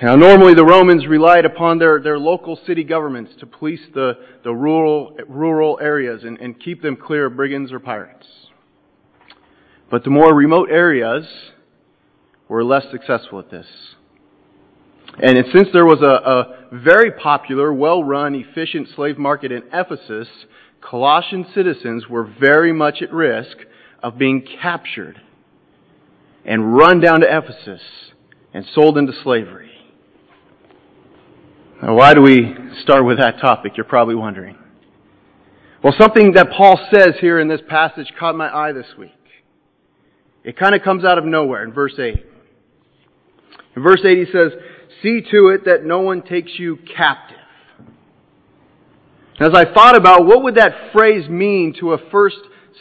Now, 0.00 0.16
normally 0.16 0.54
the 0.54 0.64
Romans 0.64 1.06
relied 1.06 1.44
upon 1.44 1.78
their, 1.78 2.00
their 2.00 2.18
local 2.18 2.58
city 2.66 2.82
governments 2.82 3.32
to 3.40 3.46
police 3.46 3.82
the, 3.94 4.14
the 4.42 4.52
rural, 4.52 5.16
rural 5.28 5.78
areas 5.80 6.24
and, 6.24 6.38
and 6.40 6.58
keep 6.58 6.82
them 6.82 6.96
clear 6.96 7.26
of 7.26 7.36
brigands 7.36 7.70
or 7.72 7.78
pirates. 7.78 8.26
But 9.90 10.04
the 10.04 10.10
more 10.10 10.34
remote 10.34 10.70
areas 10.70 11.26
were 12.48 12.64
less 12.64 12.84
successful 12.90 13.38
at 13.38 13.50
this. 13.50 13.66
And 15.22 15.36
since 15.54 15.68
there 15.72 15.84
was 15.84 16.00
a, 16.00 16.06
a 16.06 16.68
very 16.72 17.12
popular, 17.12 17.72
well 17.72 18.02
run, 18.02 18.34
efficient 18.34 18.88
slave 18.96 19.18
market 19.18 19.52
in 19.52 19.62
Ephesus, 19.72 20.28
Colossian 20.80 21.46
citizens 21.54 22.08
were 22.08 22.24
very 22.24 22.72
much 22.72 23.02
at 23.02 23.12
risk 23.12 23.56
of 24.02 24.18
being 24.18 24.44
captured 24.60 25.20
and 26.44 26.74
run 26.74 27.00
down 27.00 27.20
to 27.20 27.26
Ephesus 27.26 27.82
and 28.52 28.64
sold 28.74 28.98
into 28.98 29.12
slavery. 29.22 29.71
Now, 31.82 31.96
why 31.96 32.14
do 32.14 32.22
we 32.22 32.54
start 32.82 33.04
with 33.04 33.18
that 33.18 33.40
topic? 33.40 33.72
You're 33.76 33.84
probably 33.84 34.14
wondering. 34.14 34.56
Well, 35.82 35.92
something 35.98 36.34
that 36.34 36.50
Paul 36.56 36.78
says 36.94 37.14
here 37.20 37.40
in 37.40 37.48
this 37.48 37.60
passage 37.68 38.06
caught 38.20 38.36
my 38.36 38.48
eye 38.48 38.70
this 38.70 38.86
week. 38.96 39.10
It 40.44 40.56
kind 40.56 40.76
of 40.76 40.82
comes 40.82 41.04
out 41.04 41.18
of 41.18 41.24
nowhere 41.24 41.64
in 41.64 41.72
verse 41.72 41.94
8. 41.98 42.24
In 43.74 43.82
verse 43.82 44.00
8 44.04 44.16
he 44.16 44.32
says, 44.32 44.52
See 45.02 45.22
to 45.32 45.48
it 45.48 45.64
that 45.64 45.84
no 45.84 46.00
one 46.00 46.22
takes 46.22 46.52
you 46.56 46.78
captive. 46.96 47.38
As 49.40 49.50
I 49.52 49.64
thought 49.64 49.96
about 49.96 50.24
what 50.24 50.44
would 50.44 50.54
that 50.54 50.92
phrase 50.92 51.28
mean 51.28 51.74
to 51.80 51.94
a 51.94 52.10
first 52.10 52.36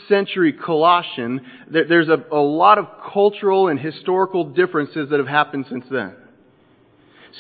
century 0.08 0.54
Colossian, 0.54 1.42
there's 1.72 2.10
a, 2.10 2.24
a 2.32 2.40
lot 2.40 2.78
of 2.78 2.86
cultural 3.12 3.68
and 3.68 3.80
historical 3.80 4.44
differences 4.44 5.10
that 5.10 5.18
have 5.18 5.28
happened 5.28 5.66
since 5.70 5.86
then. 5.90 6.16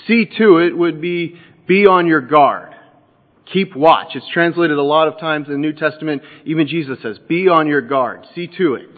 See 0.07 0.25
to 0.37 0.57
it 0.59 0.75
would 0.75 1.01
be 1.01 1.39
be 1.71 1.87
on 1.87 2.05
your 2.05 2.19
guard. 2.19 2.75
Keep 3.53 3.77
watch. 3.77 4.09
It's 4.15 4.27
translated 4.33 4.77
a 4.77 4.83
lot 4.83 5.07
of 5.07 5.17
times 5.21 5.47
in 5.47 5.53
the 5.53 5.57
New 5.57 5.71
Testament. 5.71 6.21
Even 6.43 6.67
Jesus 6.67 6.97
says, 7.01 7.17
be 7.29 7.47
on 7.47 7.65
your 7.65 7.79
guard. 7.79 8.25
See 8.35 8.47
to 8.57 8.73
it 8.73 8.89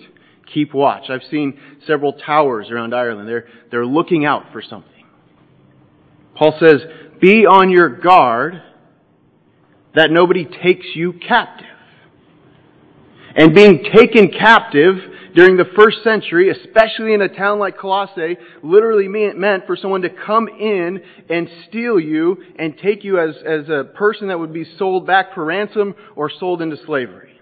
keep 0.52 0.74
watch. 0.74 1.10
I've 1.10 1.22
seen 1.30 1.60
several 1.86 2.14
towers 2.14 2.72
around 2.72 2.94
Ireland. 2.96 3.28
They're, 3.28 3.46
they're 3.70 3.86
looking 3.86 4.26
out 4.26 4.52
for 4.52 4.62
something. 4.62 5.06
Paul 6.36 6.56
says, 6.60 6.82
be 7.22 7.46
on 7.46 7.70
your 7.70 7.90
guard 7.90 8.62
that 9.94 10.10
nobody 10.10 10.46
takes 10.46 10.88
you 10.96 11.14
captive. 11.14 11.68
And 13.36 13.54
being 13.54 13.84
taken 13.96 14.30
captive 14.30 14.96
during 15.36 15.58
the 15.58 15.66
first 15.76 16.04
century, 16.04 16.50
especially 16.50 17.14
in 17.14 17.22
a 17.22 17.30
town 17.30 17.60
like 17.60 17.78
Colossae, 17.78 18.38
literally 18.62 19.08
meant 19.08 19.66
for 19.66 19.76
someone 19.76 20.02
to 20.02 20.10
come 20.10 20.48
in 20.48 21.02
and 21.30 21.50
steal 21.68 22.00
you 22.00 22.38
and 22.58 22.78
take 22.78 23.04
you 23.04 23.20
as, 23.20 23.36
as 23.46 23.70
a 23.70 23.84
person 23.96 24.28
that 24.28 24.40
would 24.40 24.54
be 24.54 24.66
sold 24.78 25.08
back 25.08 25.34
for 25.34 25.46
ransom 25.46 25.96
or 26.16 26.30
sold 26.40 26.62
into 26.62 26.78
slavery. 26.86 27.33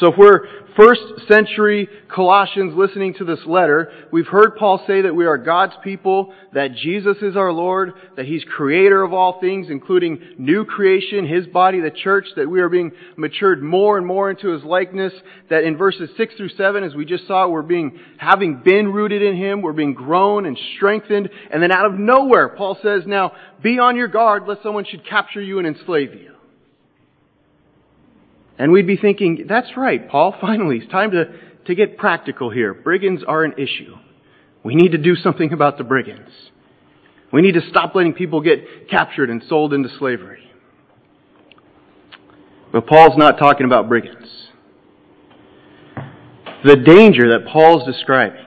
So 0.00 0.08
if 0.08 0.18
we're 0.18 0.40
first 0.76 1.02
century 1.28 1.88
Colossians 2.12 2.74
listening 2.76 3.14
to 3.14 3.24
this 3.24 3.38
letter, 3.46 3.92
we've 4.10 4.26
heard 4.26 4.56
Paul 4.56 4.82
say 4.88 5.02
that 5.02 5.14
we 5.14 5.24
are 5.24 5.38
God's 5.38 5.74
people, 5.84 6.34
that 6.52 6.74
Jesus 6.74 7.18
is 7.22 7.36
our 7.36 7.52
Lord, 7.52 7.92
that 8.16 8.26
He's 8.26 8.42
creator 8.56 9.04
of 9.04 9.12
all 9.12 9.38
things, 9.40 9.68
including 9.70 10.20
new 10.36 10.64
creation, 10.64 11.28
His 11.28 11.46
body, 11.46 11.80
the 11.80 11.92
church, 11.92 12.26
that 12.34 12.50
we 12.50 12.60
are 12.60 12.68
being 12.68 12.90
matured 13.16 13.62
more 13.62 13.96
and 13.96 14.04
more 14.04 14.30
into 14.30 14.48
His 14.48 14.64
likeness, 14.64 15.12
that 15.48 15.62
in 15.62 15.76
verses 15.76 16.10
6 16.16 16.34
through 16.34 16.50
7, 16.50 16.82
as 16.82 16.94
we 16.96 17.04
just 17.04 17.28
saw, 17.28 17.46
we're 17.46 17.62
being, 17.62 18.00
having 18.16 18.62
been 18.64 18.92
rooted 18.92 19.22
in 19.22 19.36
Him, 19.36 19.62
we're 19.62 19.72
being 19.72 19.94
grown 19.94 20.44
and 20.44 20.58
strengthened, 20.76 21.30
and 21.52 21.62
then 21.62 21.70
out 21.70 21.86
of 21.86 21.94
nowhere, 21.94 22.48
Paul 22.48 22.76
says, 22.82 23.02
now, 23.06 23.30
be 23.62 23.78
on 23.78 23.94
your 23.94 24.08
guard 24.08 24.48
lest 24.48 24.64
someone 24.64 24.86
should 24.86 25.06
capture 25.06 25.40
you 25.40 25.60
and 25.60 25.68
enslave 25.68 26.14
you. 26.14 26.33
And 28.58 28.72
we'd 28.72 28.86
be 28.86 28.96
thinking, 28.96 29.46
that's 29.48 29.76
right, 29.76 30.08
Paul, 30.08 30.34
finally, 30.40 30.78
it's 30.78 30.90
time 30.90 31.10
to, 31.12 31.24
to 31.66 31.74
get 31.74 31.98
practical 31.98 32.50
here. 32.50 32.74
Brigands 32.74 33.22
are 33.26 33.44
an 33.44 33.54
issue. 33.58 33.96
We 34.62 34.74
need 34.74 34.92
to 34.92 34.98
do 34.98 35.14
something 35.14 35.52
about 35.52 35.76
the 35.78 35.84
brigands. 35.84 36.30
We 37.32 37.42
need 37.42 37.54
to 37.54 37.68
stop 37.68 37.94
letting 37.94 38.14
people 38.14 38.40
get 38.40 38.88
captured 38.88 39.28
and 39.28 39.42
sold 39.48 39.74
into 39.74 39.88
slavery. 39.98 40.40
But 42.72 42.86
Paul's 42.86 43.16
not 43.16 43.38
talking 43.38 43.66
about 43.66 43.88
brigands. 43.88 44.28
The 46.64 46.76
danger 46.76 47.38
that 47.38 47.46
Paul's 47.46 47.84
describing, 47.84 48.46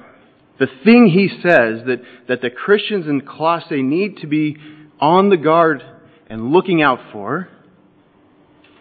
the 0.60 0.68
thing 0.84 1.08
he 1.08 1.30
says 1.30 1.86
that, 1.86 2.02
that 2.28 2.42
the 2.42 2.50
Christians 2.50 3.08
in 3.08 3.22
Colossae 3.22 3.84
need 3.84 4.18
to 4.18 4.28
be 4.28 4.58
on 5.00 5.30
the 5.30 5.38
guard 5.38 5.84
and 6.28 6.52
looking 6.52 6.82
out 6.82 7.00
for, 7.12 7.48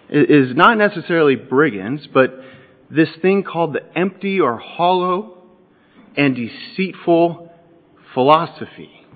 is 0.09 0.57
not 0.57 0.79
necessarily 0.79 1.35
brigands, 1.37 2.07
but 2.13 2.41
this 2.91 3.09
thing 3.21 3.43
called 3.43 3.75
the 3.75 3.99
empty 3.99 4.41
or 4.41 4.59
hollow 4.59 5.43
and 6.17 6.37
deceitful 6.37 7.53
philosophy 8.15 9.07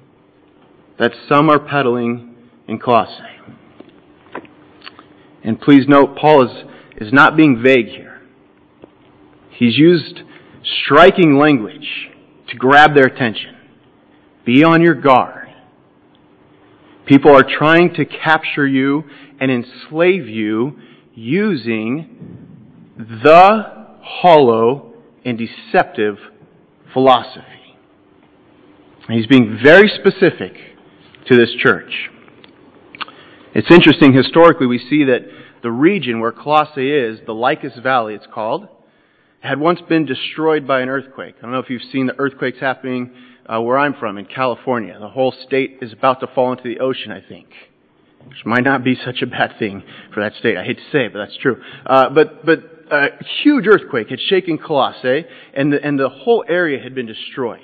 that 0.98 1.12
some 1.28 1.48
are 1.48 1.58
peddling 1.58 2.34
in 2.68 2.78
Colossae. 2.78 3.22
And 5.42 5.60
please 5.60 5.86
note, 5.88 6.16
Paul 6.16 6.44
is, 6.44 6.64
is 6.96 7.12
not 7.12 7.36
being 7.36 7.62
vague 7.62 7.86
here. 7.86 8.20
He's 9.50 9.78
used 9.78 10.20
striking 10.84 11.38
language 11.38 12.10
to 12.48 12.56
grab 12.56 12.94
their 12.94 13.06
attention. 13.06 13.56
Be 14.44 14.64
on 14.64 14.82
your 14.82 14.94
guard. 14.94 15.48
People 17.06 17.34
are 17.34 17.44
trying 17.44 17.94
to 17.94 18.04
capture 18.04 18.66
you 18.66 19.04
and 19.40 19.50
enslave 19.50 20.28
you 20.28 20.78
using 21.14 22.46
the 22.96 23.96
hollow 24.02 24.92
and 25.24 25.38
deceptive 25.38 26.18
philosophy. 26.92 27.46
And 29.08 29.16
he's 29.16 29.26
being 29.26 29.58
very 29.62 29.88
specific 29.88 30.52
to 31.26 31.36
this 31.36 31.50
church. 31.58 32.10
It's 33.54 33.70
interesting, 33.70 34.12
historically, 34.12 34.66
we 34.66 34.78
see 34.78 35.04
that 35.04 35.22
the 35.62 35.72
region 35.72 36.20
where 36.20 36.32
Colossae 36.32 36.92
is, 36.92 37.20
the 37.26 37.34
Lycus 37.34 37.72
Valley 37.82 38.14
it's 38.14 38.26
called, 38.32 38.68
had 39.40 39.58
once 39.58 39.80
been 39.88 40.04
destroyed 40.04 40.66
by 40.66 40.80
an 40.80 40.88
earthquake. 40.88 41.34
I 41.38 41.42
don't 41.42 41.52
know 41.52 41.58
if 41.58 41.70
you've 41.70 41.82
seen 41.90 42.06
the 42.06 42.18
earthquakes 42.18 42.58
happening 42.60 43.12
uh, 43.46 43.60
where 43.60 43.78
I'm 43.78 43.94
from, 43.94 44.18
in 44.18 44.26
California. 44.26 44.96
The 45.00 45.08
whole 45.08 45.34
state 45.46 45.78
is 45.80 45.92
about 45.92 46.20
to 46.20 46.26
fall 46.28 46.52
into 46.52 46.62
the 46.62 46.80
ocean, 46.80 47.10
I 47.10 47.22
think 47.26 47.48
which 48.26 48.44
might 48.44 48.64
not 48.64 48.84
be 48.84 48.96
such 49.04 49.22
a 49.22 49.26
bad 49.26 49.58
thing 49.58 49.82
for 50.14 50.20
that 50.20 50.34
state. 50.34 50.56
I 50.56 50.64
hate 50.64 50.78
to 50.78 50.90
say 50.92 51.06
it, 51.06 51.12
but 51.12 51.20
that's 51.20 51.36
true. 51.38 51.62
Uh, 51.86 52.10
but 52.10 52.44
but 52.44 52.58
a 52.90 53.08
huge 53.42 53.66
earthquake 53.66 54.08
had 54.08 54.20
shaken 54.20 54.58
Colossae, 54.58 55.24
and 55.54 55.72
the, 55.72 55.84
and 55.84 55.98
the 55.98 56.08
whole 56.08 56.44
area 56.48 56.82
had 56.82 56.94
been 56.94 57.06
destroyed. 57.06 57.60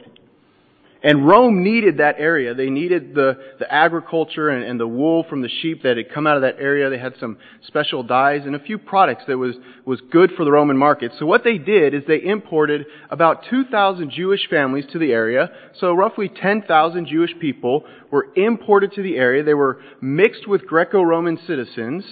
And 1.06 1.24
Rome 1.24 1.62
needed 1.62 1.98
that 1.98 2.16
area. 2.18 2.52
They 2.52 2.68
needed 2.68 3.14
the, 3.14 3.38
the 3.60 3.72
agriculture 3.72 4.48
and, 4.48 4.64
and 4.64 4.80
the 4.80 4.88
wool 4.88 5.24
from 5.30 5.40
the 5.40 5.48
sheep 5.48 5.84
that 5.84 5.96
had 5.96 6.12
come 6.12 6.26
out 6.26 6.34
of 6.34 6.42
that 6.42 6.56
area. 6.58 6.90
They 6.90 6.98
had 6.98 7.14
some 7.20 7.38
special 7.64 8.02
dyes 8.02 8.40
and 8.44 8.56
a 8.56 8.58
few 8.58 8.76
products 8.76 9.22
that 9.28 9.38
was, 9.38 9.54
was 9.84 10.00
good 10.10 10.32
for 10.36 10.44
the 10.44 10.50
Roman 10.50 10.76
market. 10.76 11.12
So 11.16 11.24
what 11.24 11.44
they 11.44 11.58
did 11.58 11.94
is 11.94 12.02
they 12.08 12.24
imported 12.24 12.86
about 13.08 13.44
2,000 13.48 14.10
Jewish 14.10 14.48
families 14.50 14.84
to 14.90 14.98
the 14.98 15.12
area. 15.12 15.48
So 15.78 15.92
roughly 15.92 16.28
10,000 16.28 17.06
Jewish 17.06 17.38
people 17.40 17.84
were 18.10 18.26
imported 18.34 18.90
to 18.94 19.02
the 19.04 19.14
area. 19.14 19.44
They 19.44 19.54
were 19.54 19.80
mixed 20.00 20.48
with 20.48 20.66
Greco-Roman 20.66 21.38
citizens. 21.46 22.04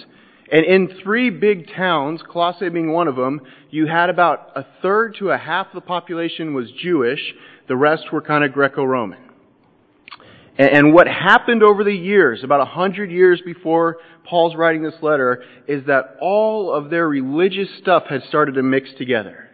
And 0.49 0.63
in 0.63 0.99
three 1.03 1.31
big 1.31 1.69
towns, 1.75 2.21
Colossae 2.31 2.69
being 2.69 2.93
one 2.93 3.07
of 3.07 3.15
them, 3.15 3.41
you 3.71 3.87
had 3.87 4.09
about 4.09 4.51
a 4.55 4.65
third 4.81 5.15
to 5.19 5.31
a 5.31 5.37
half 5.37 5.67
of 5.67 5.73
the 5.73 5.81
population 5.81 6.53
was 6.53 6.71
Jewish. 6.71 7.33
The 7.67 7.75
rest 7.75 8.11
were 8.11 8.21
kind 8.21 8.43
of 8.43 8.53
Greco-Roman. 8.53 9.19
And 10.57 10.93
what 10.93 11.07
happened 11.07 11.63
over 11.63 11.83
the 11.83 11.93
years, 11.93 12.41
about 12.43 12.61
a 12.61 12.65
hundred 12.65 13.11
years 13.11 13.41
before 13.43 13.97
Paul's 14.23 14.55
writing 14.55 14.83
this 14.83 14.95
letter, 15.01 15.43
is 15.67 15.85
that 15.87 16.15
all 16.21 16.73
of 16.73 16.89
their 16.89 17.09
religious 17.09 17.67
stuff 17.81 18.03
had 18.09 18.23
started 18.29 18.53
to 18.53 18.63
mix 18.63 18.89
together. 18.97 19.49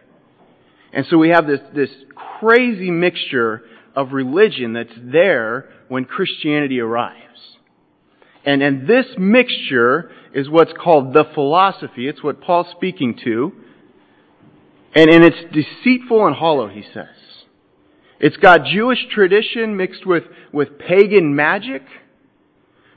And 0.92 1.04
so 1.10 1.18
we 1.18 1.30
have 1.30 1.46
this, 1.46 1.60
this 1.74 1.90
crazy 2.38 2.90
mixture 2.90 3.62
of 3.96 4.12
religion 4.12 4.74
that's 4.74 4.92
there 4.96 5.70
when 5.88 6.04
Christianity 6.04 6.80
arrives. 6.80 7.18
And, 8.44 8.62
and 8.62 8.86
this 8.86 9.06
mixture 9.18 10.10
is 10.34 10.48
what's 10.48 10.72
called 10.72 11.14
the 11.14 11.24
philosophy. 11.34 12.08
It's 12.08 12.22
what 12.22 12.40
Paul's 12.40 12.68
speaking 12.70 13.18
to. 13.24 13.52
And, 14.94 15.10
and 15.10 15.24
it's 15.24 15.52
deceitful 15.52 16.26
and 16.26 16.36
hollow, 16.36 16.68
he 16.68 16.84
says. 16.94 17.08
It's 18.22 18.36
got 18.36 18.64
Jewish 18.66 19.04
tradition 19.10 19.76
mixed 19.76 20.06
with, 20.06 20.22
with 20.52 20.78
pagan 20.78 21.34
magic, 21.34 21.82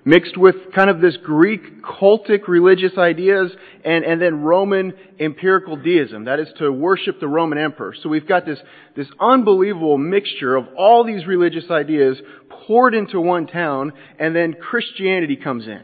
mixed 0.06 0.38
with 0.38 0.56
kind 0.76 0.88
of 0.88 1.02
this 1.02 1.18
Greek 1.18 1.84
cultic 1.84 2.48
religious 2.48 2.96
ideas, 2.96 3.52
and, 3.84 4.06
and 4.06 4.22
then 4.22 4.44
Roman 4.44 4.94
empirical 5.20 5.78
deism. 5.78 6.26
That 6.26 6.40
is 6.40 6.50
to 6.60 6.72
worship 6.72 7.20
the 7.20 7.28
Roman 7.28 7.58
emperor. 7.58 7.96
So 8.04 8.08
we've 8.08 8.28
got 8.28 8.46
this, 8.46 8.60
this 8.96 9.08
unbelievable 9.20 9.98
mixture 9.98 10.56
of 10.56 10.68
all 10.78 11.04
these 11.04 11.26
religious 11.26 11.72
ideas 11.72 12.22
poured 12.68 12.94
into 12.94 13.20
one 13.20 13.48
town, 13.48 13.94
and 14.20 14.36
then 14.36 14.54
Christianity 14.54 15.38
comes 15.38 15.66
in. 15.66 15.82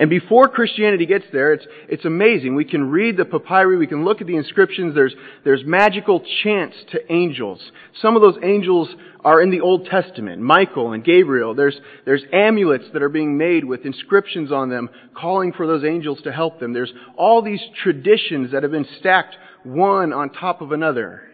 And 0.00 0.08
before 0.08 0.48
Christianity 0.48 1.04
gets 1.04 1.26
there, 1.30 1.52
it's, 1.52 1.66
it's 1.86 2.06
amazing. 2.06 2.54
We 2.54 2.64
can 2.64 2.90
read 2.90 3.18
the 3.18 3.26
papyri, 3.26 3.76
we 3.76 3.86
can 3.86 4.02
look 4.02 4.22
at 4.22 4.26
the 4.26 4.36
inscriptions, 4.36 4.94
there's, 4.94 5.14
there's 5.44 5.62
magical 5.62 6.24
chants 6.42 6.74
to 6.92 7.12
angels. 7.12 7.60
Some 8.00 8.16
of 8.16 8.22
those 8.22 8.38
angels 8.42 8.88
are 9.22 9.42
in 9.42 9.50
the 9.50 9.60
Old 9.60 9.84
Testament, 9.84 10.40
Michael 10.40 10.92
and 10.92 11.04
Gabriel. 11.04 11.54
There's, 11.54 11.78
there's 12.06 12.22
amulets 12.32 12.86
that 12.94 13.02
are 13.02 13.10
being 13.10 13.36
made 13.36 13.66
with 13.66 13.84
inscriptions 13.84 14.50
on 14.50 14.70
them, 14.70 14.88
calling 15.14 15.52
for 15.52 15.66
those 15.66 15.84
angels 15.84 16.22
to 16.22 16.32
help 16.32 16.60
them. 16.60 16.72
There's 16.72 16.94
all 17.18 17.42
these 17.42 17.60
traditions 17.82 18.52
that 18.52 18.62
have 18.62 18.72
been 18.72 18.88
stacked 19.00 19.36
one 19.64 20.14
on 20.14 20.30
top 20.30 20.62
of 20.62 20.72
another. 20.72 21.24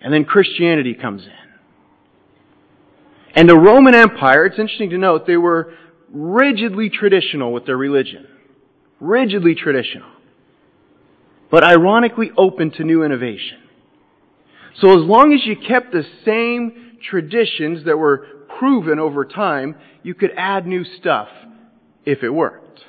And 0.00 0.12
then 0.12 0.24
Christianity 0.24 0.94
comes 0.94 1.22
in. 1.22 1.32
And 3.36 3.48
the 3.48 3.56
Roman 3.56 3.94
Empire, 3.94 4.44
it's 4.44 4.58
interesting 4.58 4.90
to 4.90 4.98
note, 4.98 5.24
they 5.24 5.36
were 5.36 5.74
rigidly 6.12 6.90
traditional 6.90 7.52
with 7.52 7.66
their 7.66 7.76
religion. 7.76 8.26
Rigidly 9.00 9.54
traditional. 9.54 10.10
But 11.50 11.64
ironically 11.64 12.30
open 12.36 12.70
to 12.72 12.84
new 12.84 13.02
innovation. 13.02 13.58
So 14.80 14.90
as 14.90 15.04
long 15.04 15.32
as 15.32 15.40
you 15.44 15.56
kept 15.56 15.92
the 15.92 16.04
same 16.24 16.98
traditions 17.08 17.84
that 17.84 17.96
were 17.96 18.26
proven 18.58 18.98
over 18.98 19.24
time, 19.24 19.76
you 20.02 20.14
could 20.14 20.30
add 20.36 20.66
new 20.66 20.84
stuff 20.84 21.28
if 22.04 22.22
it 22.22 22.30
worked. 22.30 22.80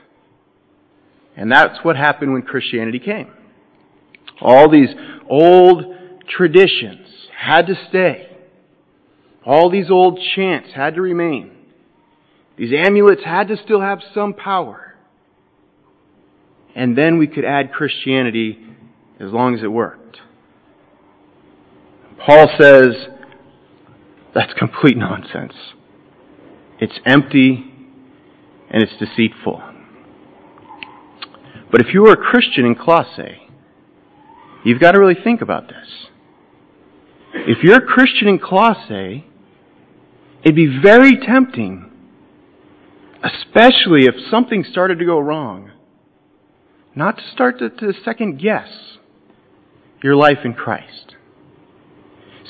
And 1.35 1.51
that's 1.51 1.83
what 1.83 1.95
happened 1.95 2.33
when 2.33 2.41
Christianity 2.41 2.99
came. 2.99 3.31
All 4.41 4.69
these 4.69 4.89
old 5.29 5.85
traditions 6.27 7.07
had 7.35 7.67
to 7.67 7.75
stay. 7.89 8.29
All 9.45 9.69
these 9.69 9.89
old 9.89 10.19
chants 10.35 10.69
had 10.73 10.95
to 10.95 11.01
remain. 11.01 11.51
These 12.59 12.73
amulets 12.75 13.21
had 13.23 13.47
to 13.47 13.55
still 13.55 13.79
have 13.79 14.01
some 14.13 14.33
power. 14.33 14.95
And 16.75 16.97
then 16.97 17.17
we 17.17 17.25
could 17.25 17.45
add 17.45 17.71
Christianity 17.71 18.59
as 19.17 19.31
long 19.31 19.55
as 19.55 19.63
it 19.63 19.71
worked. 19.71 20.17
Paul 22.25 22.49
says 22.59 22.95
that's 24.35 24.51
complete 24.59 24.97
nonsense. 24.97 25.53
It's 26.81 26.99
empty 27.05 27.71
and 28.69 28.83
it's 28.83 28.91
deceitful. 28.99 29.63
But 31.71 31.79
if 31.79 31.93
you 31.93 32.01
were 32.01 32.11
a 32.11 32.17
Christian 32.17 32.65
in 32.65 32.75
Colossae, 32.75 33.47
you've 34.65 34.81
got 34.81 34.91
to 34.91 34.99
really 34.99 35.17
think 35.23 35.41
about 35.41 35.69
this. 35.69 36.07
If 37.33 37.63
you're 37.63 37.77
a 37.77 37.85
Christian 37.85 38.27
in 38.27 38.37
Colossae, 38.37 39.25
it'd 40.43 40.55
be 40.57 40.77
very 40.83 41.17
tempting 41.25 41.88
especially 43.23 44.05
if 44.05 44.15
something 44.29 44.63
started 44.69 44.99
to 44.99 45.05
go 45.05 45.19
wrong, 45.19 45.71
not 46.95 47.17
to 47.17 47.23
start 47.33 47.59
to, 47.59 47.69
to 47.69 47.93
second 48.03 48.41
guess 48.41 48.69
your 50.01 50.15
life 50.15 50.39
in 50.45 50.53
Christ. 50.53 51.15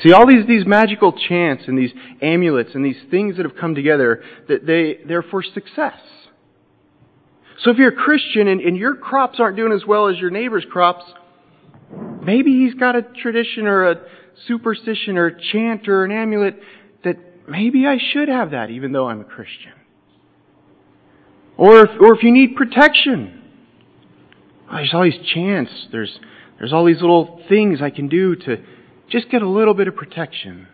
See, 0.04 0.14
all 0.14 0.26
these, 0.26 0.48
these 0.48 0.66
magical 0.66 1.12
chants 1.12 1.64
and 1.68 1.78
these 1.78 1.92
amulets 2.22 2.72
and 2.74 2.86
these 2.86 3.02
things 3.12 3.38
that 3.38 3.46
have 3.46 3.58
come 3.58 3.76
together, 3.76 4.24
that 4.48 4.66
they, 4.66 5.00
they're 5.06 5.24
for 5.24 5.44
success. 5.44 6.00
So 7.64 7.72
if 7.72 7.78
you're 7.78 7.90
a 7.90 7.96
Christian 7.96 8.48
and, 8.48 8.62
and 8.62 8.78
your 8.78 8.96
crops 8.96 9.40
aren't 9.40 9.58
doing 9.58 9.74
as 9.74 9.86
well 9.86 10.08
as 10.08 10.18
your 10.18 10.30
neighbor's 10.30 10.66
crops, 10.72 11.04
maybe 12.24 12.52
he's 12.52 12.76
got 12.76 12.96
a 12.96 13.02
tradition 13.02 13.68
or 13.68 13.92
a 13.92 13.96
superstition 14.48 15.18
or 15.18 15.28
a 15.28 15.42
chant 15.52 15.90
or 15.90 16.06
an 16.06 16.12
amulet 16.12 16.62
that 17.04 17.18
maybe 17.50 17.86
I 17.86 17.98
should 18.14 18.30
have 18.30 18.52
that 18.52 18.70
even 18.70 18.94
though 18.94 19.10
I'm 19.10 19.20
a 19.20 19.26
Christian. 19.26 19.74
Or 21.60 21.82
if, 21.82 21.90
or 22.00 22.16
if 22.16 22.24
you 22.24 22.32
need 22.32 22.56
protection. 22.56 23.42
There's 24.72 24.94
all 24.94 25.04
these 25.04 25.20
chants. 25.34 25.88
There's, 25.92 26.18
there's 26.58 26.72
all 26.72 26.86
these 26.86 27.02
little 27.02 27.42
things 27.50 27.82
I 27.82 27.90
can 27.90 28.08
do 28.08 28.34
to 28.38 28.64
just 29.10 29.30
get 29.30 29.42
a 29.42 29.50
little 29.50 29.74
bit 29.74 29.90
of 29.90 29.96
protection. 29.96 30.68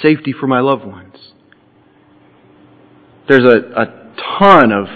Safety 0.00 0.32
for 0.32 0.46
my 0.46 0.60
loved 0.60 0.84
ones. 0.84 1.16
There's 3.28 3.42
a, 3.42 3.80
a 3.80 4.14
ton 4.38 4.70
of, 4.70 4.86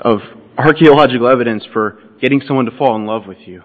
of 0.00 0.20
archaeological 0.56 1.28
evidence 1.28 1.64
for 1.70 1.98
getting 2.18 2.40
someone 2.46 2.64
to 2.64 2.76
fall 2.78 2.96
in 2.96 3.04
love 3.04 3.26
with 3.26 3.46
you. 3.46 3.62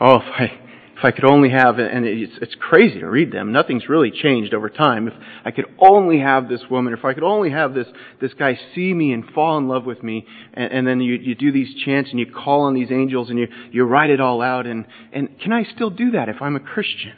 Oh, 0.00 0.16
if 0.16 0.22
I, 0.22 0.67
if 0.98 1.04
I 1.04 1.12
could 1.12 1.24
only 1.24 1.50
have, 1.50 1.78
and 1.78 2.04
it's, 2.04 2.32
it's 2.42 2.56
crazy 2.56 2.98
to 2.98 3.08
read 3.08 3.30
them. 3.30 3.52
Nothing's 3.52 3.88
really 3.88 4.10
changed 4.10 4.52
over 4.52 4.68
time. 4.68 5.06
If 5.06 5.14
I 5.44 5.52
could 5.52 5.66
only 5.78 6.18
have 6.18 6.48
this 6.48 6.62
woman, 6.68 6.92
if 6.92 7.04
I 7.04 7.14
could 7.14 7.22
only 7.22 7.50
have 7.50 7.72
this, 7.72 7.86
this 8.20 8.34
guy 8.34 8.58
see 8.74 8.92
me 8.92 9.12
and 9.12 9.24
fall 9.30 9.58
in 9.58 9.68
love 9.68 9.84
with 9.84 10.02
me, 10.02 10.26
and, 10.54 10.72
and 10.72 10.86
then 10.88 11.00
you, 11.00 11.14
you 11.14 11.36
do 11.36 11.52
these 11.52 11.72
chants 11.84 12.10
and 12.10 12.18
you 12.18 12.26
call 12.26 12.62
on 12.62 12.74
these 12.74 12.90
angels 12.90 13.30
and 13.30 13.38
you, 13.38 13.46
you 13.70 13.84
write 13.84 14.10
it 14.10 14.20
all 14.20 14.42
out, 14.42 14.66
and, 14.66 14.86
and 15.12 15.38
can 15.38 15.52
I 15.52 15.62
still 15.62 15.90
do 15.90 16.10
that 16.10 16.28
if 16.28 16.42
I'm 16.42 16.56
a 16.56 16.60
Christian? 16.60 17.12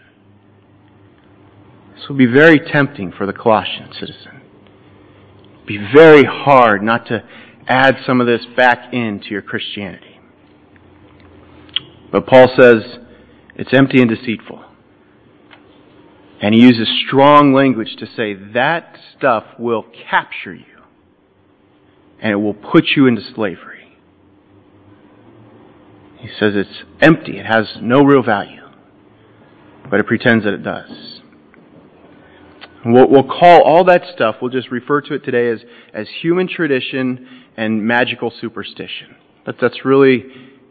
This 1.94 2.06
will 2.06 2.16
be 2.16 2.26
very 2.26 2.60
tempting 2.60 3.12
for 3.12 3.24
the 3.24 3.32
Colossian 3.32 3.94
citizen. 3.94 4.42
Be 5.66 5.78
very 5.94 6.24
hard 6.24 6.82
not 6.82 7.06
to 7.06 7.24
add 7.66 7.96
some 8.04 8.20
of 8.20 8.26
this 8.26 8.44
back 8.58 8.92
into 8.92 9.28
your 9.30 9.42
Christianity. 9.42 10.20
But 12.12 12.26
Paul 12.26 12.48
says, 12.60 12.82
it's 13.60 13.74
empty 13.74 14.00
and 14.00 14.08
deceitful. 14.08 14.64
And 16.40 16.54
he 16.54 16.62
uses 16.62 16.88
strong 17.06 17.52
language 17.52 17.94
to 17.98 18.06
say 18.06 18.32
that 18.54 18.96
stuff 19.18 19.44
will 19.58 19.84
capture 20.10 20.54
you 20.54 20.64
and 22.22 22.32
it 22.32 22.36
will 22.36 22.54
put 22.54 22.86
you 22.96 23.06
into 23.06 23.20
slavery. 23.34 23.98
He 26.20 26.28
says 26.28 26.54
it's 26.54 26.84
empty, 27.02 27.38
it 27.38 27.44
has 27.44 27.66
no 27.82 28.02
real 28.02 28.22
value, 28.22 28.66
but 29.90 30.00
it 30.00 30.06
pretends 30.06 30.44
that 30.44 30.54
it 30.54 30.62
does. 30.62 31.20
We'll, 32.86 33.10
we'll 33.10 33.24
call 33.24 33.62
all 33.62 33.84
that 33.84 34.04
stuff, 34.14 34.36
we'll 34.40 34.50
just 34.50 34.70
refer 34.70 35.02
to 35.02 35.14
it 35.14 35.22
today 35.22 35.50
as, 35.50 35.60
as 35.92 36.06
human 36.22 36.48
tradition 36.48 37.28
and 37.58 37.86
magical 37.86 38.32
superstition. 38.40 39.16
That, 39.44 39.56
that's 39.60 39.84
really, 39.84 40.24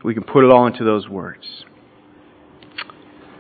we 0.03 0.15
can 0.15 0.23
put 0.23 0.43
it 0.43 0.51
all 0.51 0.65
into 0.65 0.83
those 0.83 1.07
words. 1.07 1.65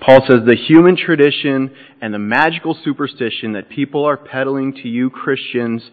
Paul 0.01 0.21
says 0.27 0.39
the 0.45 0.55
human 0.55 0.95
tradition 0.95 1.75
and 2.01 2.13
the 2.13 2.19
magical 2.19 2.77
superstition 2.83 3.53
that 3.53 3.69
people 3.69 4.05
are 4.05 4.17
peddling 4.17 4.73
to 4.75 4.87
you 4.87 5.09
Christians 5.09 5.83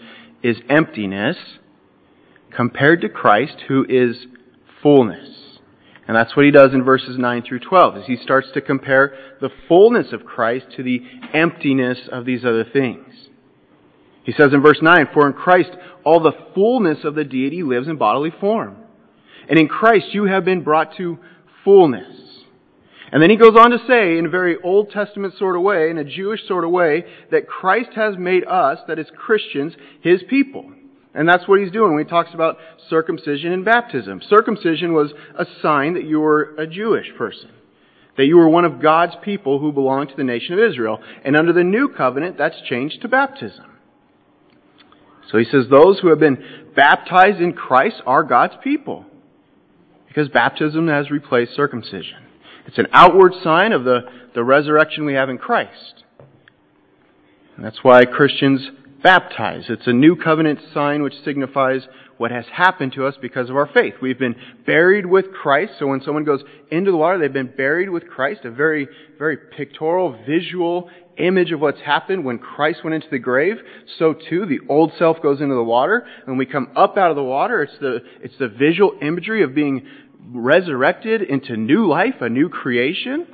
is 0.42 0.57
emptiness 0.69 1.37
compared 2.55 3.01
to 3.01 3.09
Christ, 3.09 3.57
who 3.69 3.85
is 3.88 4.16
fullness. 4.83 5.59
And 6.07 6.16
that's 6.16 6.37
what 6.37 6.45
he 6.45 6.53
does 6.53 6.73
in 6.73 6.85
verses 6.85 7.19
9 7.19 7.42
through 7.42 7.61
12, 7.61 7.97
as 7.97 8.07
he 8.07 8.16
starts 8.16 8.49
to 8.55 8.61
compare 8.61 9.16
the 9.40 9.51
fullness 9.66 10.12
of 10.12 10.25
Christ 10.25 10.66
to 10.77 10.85
the 10.85 11.01
emptiness 11.35 11.99
of 12.12 12.25
these 12.25 12.45
other 12.45 12.64
things. 12.64 13.12
He 14.23 14.33
says 14.33 14.53
in 14.53 14.62
verse 14.62 14.79
9, 14.81 15.09
For 15.12 15.27
in 15.27 15.33
Christ 15.33 15.71
all 16.05 16.21
the 16.21 16.33
fullness 16.55 16.99
of 17.05 17.16
the 17.16 17.25
deity 17.25 17.62
lives 17.62 17.88
in 17.88 17.97
bodily 17.97 18.33
form. 18.40 18.77
And 19.49 19.59
in 19.59 19.69
Christ 19.69 20.07
you 20.12 20.25
have 20.25 20.45
been 20.45 20.62
brought 20.62 20.97
to 20.97 21.19
fullness. 21.64 22.26
And 23.12 23.23
then 23.23 23.31
he 23.31 23.37
goes 23.37 23.57
on 23.57 23.71
to 23.71 23.79
say, 23.87 24.19
in 24.19 24.27
a 24.27 24.31
very 24.31 24.57
Old 24.62 24.90
Testament 24.90 25.35
sort 25.38 25.57
of 25.57 25.62
way, 25.62 25.90
in 25.90 25.99
a 25.99 26.05
Jewish 26.05 26.47
sort 26.49 26.64
of 26.64 26.71
way, 26.71 27.05
that 27.31 27.47
Christ 27.47 27.90
has 27.95 28.16
made 28.19 28.45
us, 28.45 28.79
that 28.88 28.99
is 28.99 29.07
Christians, 29.16 29.75
his 30.01 30.23
people. 30.29 30.73
And 31.14 31.29
that's 31.29 31.47
what 31.49 31.61
he's 31.61 31.71
doing 31.71 31.95
when 31.95 32.05
he 32.05 32.11
talks 32.11 32.35
about 32.35 32.59
circumcision 32.90 33.53
and 33.53 33.64
baptism. 33.64 34.21
Circumcision 34.29 34.92
was 34.92 35.12
a 35.38 35.47
sign 35.62 35.95
that 35.95 36.05
you 36.05 36.21
were 36.21 36.55
a 36.59 36.66
Jewish 36.66 37.07
person. 37.16 37.51
That 38.16 38.27
you 38.27 38.37
were 38.37 38.49
one 38.49 38.64
of 38.64 38.83
God's 38.83 39.14
people 39.23 39.61
who 39.61 39.73
belonged 39.73 40.11
to 40.11 40.16
the 40.16 40.25
nation 40.25 40.53
of 40.55 40.61
Israel. 40.61 41.01
And 41.25 41.37
under 41.37 41.53
the 41.53 41.64
new 41.64 41.88
covenant, 41.88 42.37
that's 42.37 42.61
changed 42.69 43.03
to 43.03 43.09
baptism. 43.09 43.64
So 45.31 45.38
he 45.38 45.45
says 45.45 45.66
those 45.71 46.01
who 46.01 46.09
have 46.09 46.21
been 46.21 46.42
baptized 46.75 47.40
in 47.40 47.53
Christ 47.53 48.03
are 48.05 48.23
God's 48.23 48.55
people. 48.62 49.07
Because 50.09 50.29
baptism 50.29 50.88
has 50.88 51.11
replaced 51.11 51.55
circumcision. 51.55 52.26
It's 52.67 52.79
an 52.79 52.89
outward 52.93 53.33
sign 53.43 53.73
of 53.73 53.85
the, 53.85 54.01
the 54.35 54.45
resurrection 54.45 55.05
we 55.05 55.15
have 55.15 55.29
in 55.29 55.39
Christ. 55.39 56.05
And 57.57 57.65
that's 57.65 57.79
why 57.83 58.05
Christians 58.05 58.69
baptize. 59.03 59.65
It's 59.69 59.87
a 59.87 59.93
new 59.93 60.17
covenant 60.17 60.59
sign 60.75 61.03
which 61.03 61.15
signifies 61.25 61.83
what 62.19 62.31
has 62.31 62.45
happened 62.53 62.93
to 62.95 63.07
us 63.07 63.15
because 63.21 63.51
of 63.51 63.57
our 63.57 63.69
faith. 63.73 63.95
We've 64.01 64.19
been 64.19 64.37
buried 64.67 65.07
with 65.07 65.33
Christ. 65.33 65.75
So 65.79 65.87
when 65.87 66.01
someone 66.01 66.25
goes 66.25 66.43
into 66.71 66.91
the 66.91 66.97
water, 66.97 67.19
they've 67.19 67.33
been 67.33 67.55
buried 67.57 67.91
with 67.91 68.09
Christ. 68.09 68.41
A 68.45 68.51
very, 68.51 68.89
very 69.19 69.37
pictorial, 69.37 70.19
visual 70.27 70.91
image 71.19 71.53
of 71.53 71.61
what's 71.61 71.81
happened 71.81 72.25
when 72.25 72.39
Christ 72.39 72.85
went 72.85 72.95
into 72.95 73.09
the 73.11 73.19
grave. 73.19 73.57
So 73.99 74.15
too, 74.15 74.47
the 74.47 74.61
old 74.69 74.93
self 74.99 75.23
goes 75.23 75.41
into 75.41 75.55
the 75.55 75.65
water. 75.65 76.07
When 76.25 76.37
we 76.37 76.47
come 76.47 76.69
up 76.77 76.97
out 76.97 77.11
of 77.11 77.17
the 77.17 77.23
water, 77.23 77.63
it's 77.63 77.79
the, 77.81 78.01
it's 78.23 78.37
the 78.39 78.49
visual 78.49 78.99
imagery 79.01 79.43
of 79.43 79.55
being 79.55 79.87
resurrected 80.33 81.23
into 81.23 81.57
new 81.57 81.87
life, 81.87 82.15
a 82.21 82.29
new 82.29 82.49
creation 82.49 83.27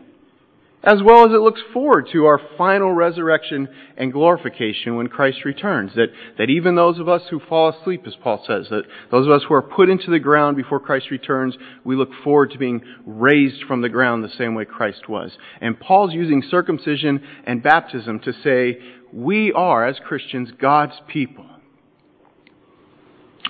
as 0.84 1.00
well 1.02 1.24
as 1.24 1.32
it 1.32 1.40
looks 1.40 1.60
forward 1.72 2.08
to 2.12 2.24
our 2.26 2.40
final 2.58 2.92
resurrection 2.92 3.68
and 3.96 4.12
glorification 4.12 4.96
when 4.96 5.06
Christ 5.06 5.44
returns. 5.44 5.92
That, 5.94 6.08
that 6.38 6.50
even 6.50 6.74
those 6.74 6.98
of 6.98 7.08
us 7.08 7.22
who 7.30 7.38
fall 7.38 7.68
asleep, 7.68 8.02
as 8.06 8.14
Paul 8.20 8.42
says, 8.46 8.66
that 8.70 8.82
those 9.10 9.26
of 9.26 9.32
us 9.32 9.42
who 9.46 9.54
are 9.54 9.62
put 9.62 9.88
into 9.88 10.10
the 10.10 10.18
ground 10.18 10.56
before 10.56 10.80
Christ 10.80 11.10
returns, 11.10 11.56
we 11.84 11.94
look 11.94 12.10
forward 12.24 12.50
to 12.50 12.58
being 12.58 12.82
raised 13.06 13.62
from 13.64 13.80
the 13.80 13.88
ground 13.88 14.24
the 14.24 14.36
same 14.36 14.54
way 14.54 14.64
Christ 14.64 15.08
was. 15.08 15.30
And 15.60 15.78
Paul's 15.78 16.14
using 16.14 16.42
circumcision 16.50 17.22
and 17.46 17.62
baptism 17.62 18.18
to 18.20 18.32
say, 18.42 18.78
we 19.12 19.52
are, 19.52 19.86
as 19.86 19.98
Christians, 20.04 20.50
God's 20.58 20.94
people. 21.06 21.46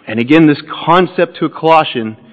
And 0.07 0.19
again, 0.19 0.49
this 0.49 0.63
concept 0.85 1.39
to 1.39 1.47
a 1.47 1.51
Colossian 1.51 2.32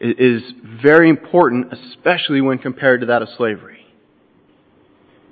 is 0.00 0.42
very 0.82 1.08
important, 1.08 1.72
especially 1.72 2.40
when 2.40 2.58
compared 2.58 3.00
to 3.00 3.06
that 3.06 3.22
of 3.22 3.28
slavery. 3.36 3.86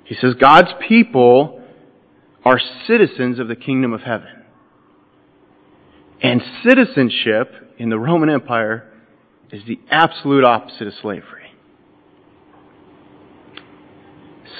He 0.05 0.15
says 0.15 0.35
God's 0.39 0.69
people 0.87 1.61
are 2.43 2.59
citizens 2.87 3.39
of 3.39 3.47
the 3.47 3.55
kingdom 3.55 3.93
of 3.93 4.01
heaven. 4.01 4.43
And 6.21 6.41
citizenship 6.63 7.51
in 7.77 7.89
the 7.89 7.99
Roman 7.99 8.29
Empire 8.29 8.91
is 9.51 9.61
the 9.67 9.79
absolute 9.89 10.45
opposite 10.45 10.87
of 10.87 10.93
slavery. 11.01 11.51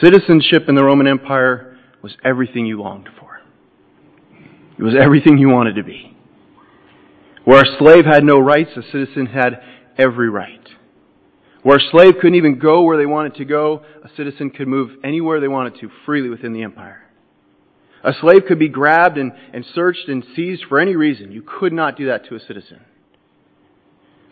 Citizenship 0.04 0.64
in 0.68 0.76
the 0.76 0.84
Roman 0.84 1.08
Empire 1.08 1.78
was 2.02 2.16
everything 2.24 2.66
you 2.66 2.82
longed 2.82 3.10
for. 3.20 3.40
It 4.78 4.84
was 4.84 4.96
everything 5.00 5.38
you 5.38 5.50
wanted 5.50 5.76
to 5.76 5.84
be. 5.84 6.16
Where 7.46 7.62
a 7.62 7.78
slave 7.78 8.06
had 8.06 8.24
no 8.24 8.40
rights, 8.40 8.72
a 8.76 8.82
citizen 8.92 9.28
had 9.28 9.62
every 9.98 10.30
right. 10.30 10.68
Where 11.64 11.78
a 11.78 11.90
slave 11.92 12.16
couldn't 12.22 12.36
even 12.36 12.60
go 12.60 12.84
where 12.84 12.98
they 12.98 13.08
wanted 13.08 13.36
to 13.36 13.46
go, 13.46 13.84
a 14.04 14.10
citizen 14.16 14.52
could 14.52 14.68
move 14.68 14.92
anywhere 15.04 15.40
they 15.40 15.48
wanted 15.48 15.80
to 15.80 15.90
freely 16.06 16.30
within 16.30 16.54
the 16.54 16.62
empire. 16.62 17.02
A 18.04 18.14
slave 18.22 18.44
could 18.48 18.60
be 18.60 18.70
grabbed 18.70 19.18
and, 19.18 19.32
and 19.52 19.66
searched 19.74 20.08
and 20.08 20.24
seized 20.36 20.66
for 20.70 20.80
any 20.80 20.96
reason. 20.96 21.32
You 21.32 21.42
could 21.42 21.74
not 21.74 21.98
do 21.98 22.06
that 22.06 22.26
to 22.30 22.36
a 22.36 22.40
citizen. 22.40 22.82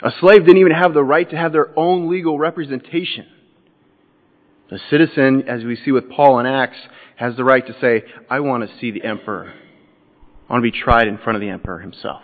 A 0.03 0.11
slave 0.19 0.45
didn't 0.45 0.59
even 0.59 0.73
have 0.73 0.93
the 0.93 1.03
right 1.03 1.27
to 1.29 1.35
have 1.35 1.53
their 1.53 1.77
own 1.77 2.07
legal 2.07 2.37
representation. 2.37 3.25
The 4.69 4.79
citizen, 4.89 5.45
as 5.47 5.63
we 5.63 5.75
see 5.75 5.91
with 5.91 6.09
Paul 6.09 6.39
in 6.39 6.45
Acts, 6.45 6.77
has 7.15 7.35
the 7.35 7.43
right 7.43 7.65
to 7.65 7.75
say, 7.79 8.03
I 8.29 8.41
want 8.41 8.69
to 8.69 8.77
see 8.79 8.91
the 8.91 9.03
emperor. 9.03 9.53
I 10.49 10.53
want 10.53 10.63
to 10.63 10.71
be 10.71 10.77
tried 10.77 11.07
in 11.07 11.17
front 11.17 11.35
of 11.35 11.41
the 11.41 11.49
emperor 11.49 11.79
himself. 11.79 12.21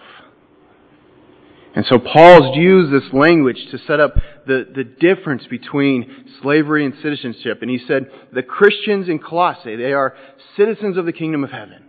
And 1.80 1.88
so 1.88 1.98
Paul's 1.98 2.58
used 2.58 2.92
this 2.92 3.10
language 3.14 3.56
to 3.72 3.78
set 3.88 4.02
up 4.02 4.16
the, 4.46 4.68
the 4.76 4.84
difference 4.84 5.44
between 5.50 6.26
slavery 6.42 6.84
and 6.84 6.94
citizenship. 7.02 7.60
And 7.62 7.72
he 7.72 7.80
said, 7.88 8.12
the 8.34 8.44
Christians 8.44 9.08
in 9.08 9.18
Colossae, 9.18 9.78
they 9.78 9.94
are 9.94 10.14
citizens 10.58 10.98
of 10.98 11.06
the 11.06 11.14
kingdom 11.14 11.42
of 11.42 11.52
heaven. 11.52 11.86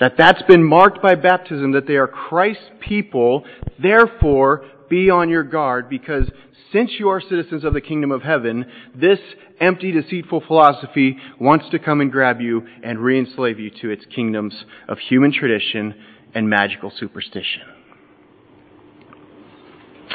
That 0.00 0.14
that's 0.18 0.42
been 0.42 0.64
marked 0.64 1.00
by 1.00 1.14
baptism, 1.14 1.70
that 1.70 1.86
they 1.86 1.94
are 1.94 2.08
Christ's 2.08 2.64
people. 2.80 3.44
Therefore, 3.80 4.64
be 4.90 5.08
on 5.08 5.28
your 5.28 5.44
guard 5.44 5.88
because 5.88 6.28
since 6.72 6.90
you 6.98 7.10
are 7.10 7.20
citizens 7.20 7.62
of 7.62 7.74
the 7.74 7.80
kingdom 7.80 8.10
of 8.10 8.22
heaven, 8.22 8.64
this 8.92 9.20
empty, 9.60 9.92
deceitful 9.92 10.42
philosophy 10.48 11.16
wants 11.38 11.66
to 11.70 11.78
come 11.78 12.00
and 12.00 12.10
grab 12.10 12.40
you 12.40 12.66
and 12.82 12.98
re-enslave 12.98 13.60
you 13.60 13.70
to 13.82 13.90
its 13.90 14.04
kingdoms 14.12 14.64
of 14.88 14.98
human 14.98 15.32
tradition 15.32 15.94
and 16.34 16.50
magical 16.50 16.90
superstition. 16.98 17.81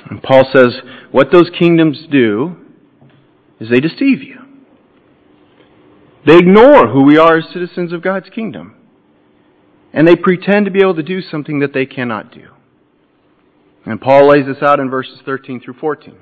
And 0.10 0.22
Paul 0.22 0.46
says, 0.54 0.76
what 1.12 1.32
those 1.32 1.50
kingdoms 1.58 2.06
do 2.12 2.56
is 3.60 3.70
they 3.70 3.80
deceive 3.80 4.22
you. 4.22 4.40
They 6.26 6.38
ignore 6.38 6.88
who 6.88 7.04
we 7.04 7.18
are 7.18 7.38
as 7.38 7.46
citizens 7.54 7.94
of 7.94 8.02
God's 8.02 8.30
kingdom. 8.30 8.76
And 9.94 10.08
they 10.08 10.16
pretend 10.16 10.66
to 10.66 10.72
be 10.72 10.82
able 10.82 10.96
to 10.96 11.04
do 11.04 11.22
something 11.22 11.60
that 11.60 11.74
they 11.74 11.86
cannot 11.86 12.32
do. 12.32 12.50
And 13.86 14.02
Paul 14.02 14.30
lays 14.30 14.46
this 14.46 14.62
out 14.62 14.80
in 14.80 14.90
verses 14.90 15.20
13 15.26 15.62
through 15.62 15.76
14. 15.76 16.18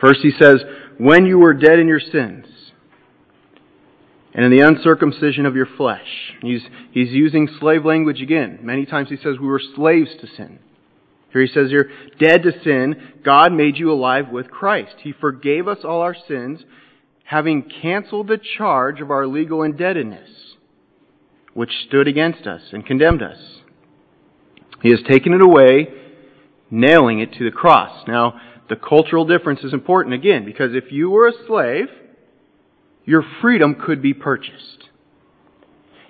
First 0.00 0.20
he 0.22 0.32
says, 0.38 0.56
When 0.98 1.24
you 1.24 1.38
were 1.38 1.54
dead 1.54 1.78
in 1.78 1.88
your 1.88 2.00
sins, 2.00 2.46
and 4.32 4.44
in 4.44 4.50
the 4.56 4.66
uncircumcision 4.66 5.44
of 5.46 5.56
your 5.56 5.66
flesh. 5.76 6.06
He's, 6.40 6.62
he's 6.92 7.10
using 7.10 7.48
slave 7.58 7.84
language 7.84 8.22
again. 8.22 8.60
Many 8.62 8.86
times 8.86 9.08
he 9.08 9.16
says 9.16 9.38
we 9.40 9.48
were 9.48 9.60
slaves 9.74 10.10
to 10.20 10.26
sin. 10.36 10.60
Here 11.32 11.42
he 11.42 11.52
says 11.52 11.70
you're 11.70 11.90
dead 12.18 12.42
to 12.42 12.52
sin. 12.64 12.96
God 13.24 13.52
made 13.52 13.76
you 13.76 13.92
alive 13.92 14.30
with 14.30 14.50
Christ. 14.50 14.96
He 15.02 15.12
forgave 15.12 15.68
us 15.68 15.78
all 15.84 16.00
our 16.00 16.16
sins, 16.28 16.60
having 17.24 17.70
canceled 17.82 18.28
the 18.28 18.40
charge 18.58 19.00
of 19.00 19.10
our 19.10 19.26
legal 19.26 19.62
indebtedness, 19.62 20.28
which 21.54 21.70
stood 21.86 22.08
against 22.08 22.46
us 22.46 22.62
and 22.72 22.84
condemned 22.84 23.22
us. 23.22 23.38
He 24.82 24.90
has 24.90 25.00
taken 25.08 25.32
it 25.32 25.42
away, 25.42 25.88
nailing 26.70 27.20
it 27.20 27.32
to 27.34 27.44
the 27.44 27.50
cross. 27.50 28.06
Now, 28.08 28.40
the 28.68 28.76
cultural 28.76 29.24
difference 29.24 29.60
is 29.62 29.72
important 29.72 30.14
again, 30.14 30.44
because 30.44 30.74
if 30.74 30.90
you 30.90 31.10
were 31.10 31.28
a 31.28 31.46
slave, 31.46 31.86
your 33.04 33.24
freedom 33.40 33.74
could 33.74 34.00
be 34.00 34.14
purchased. 34.14 34.89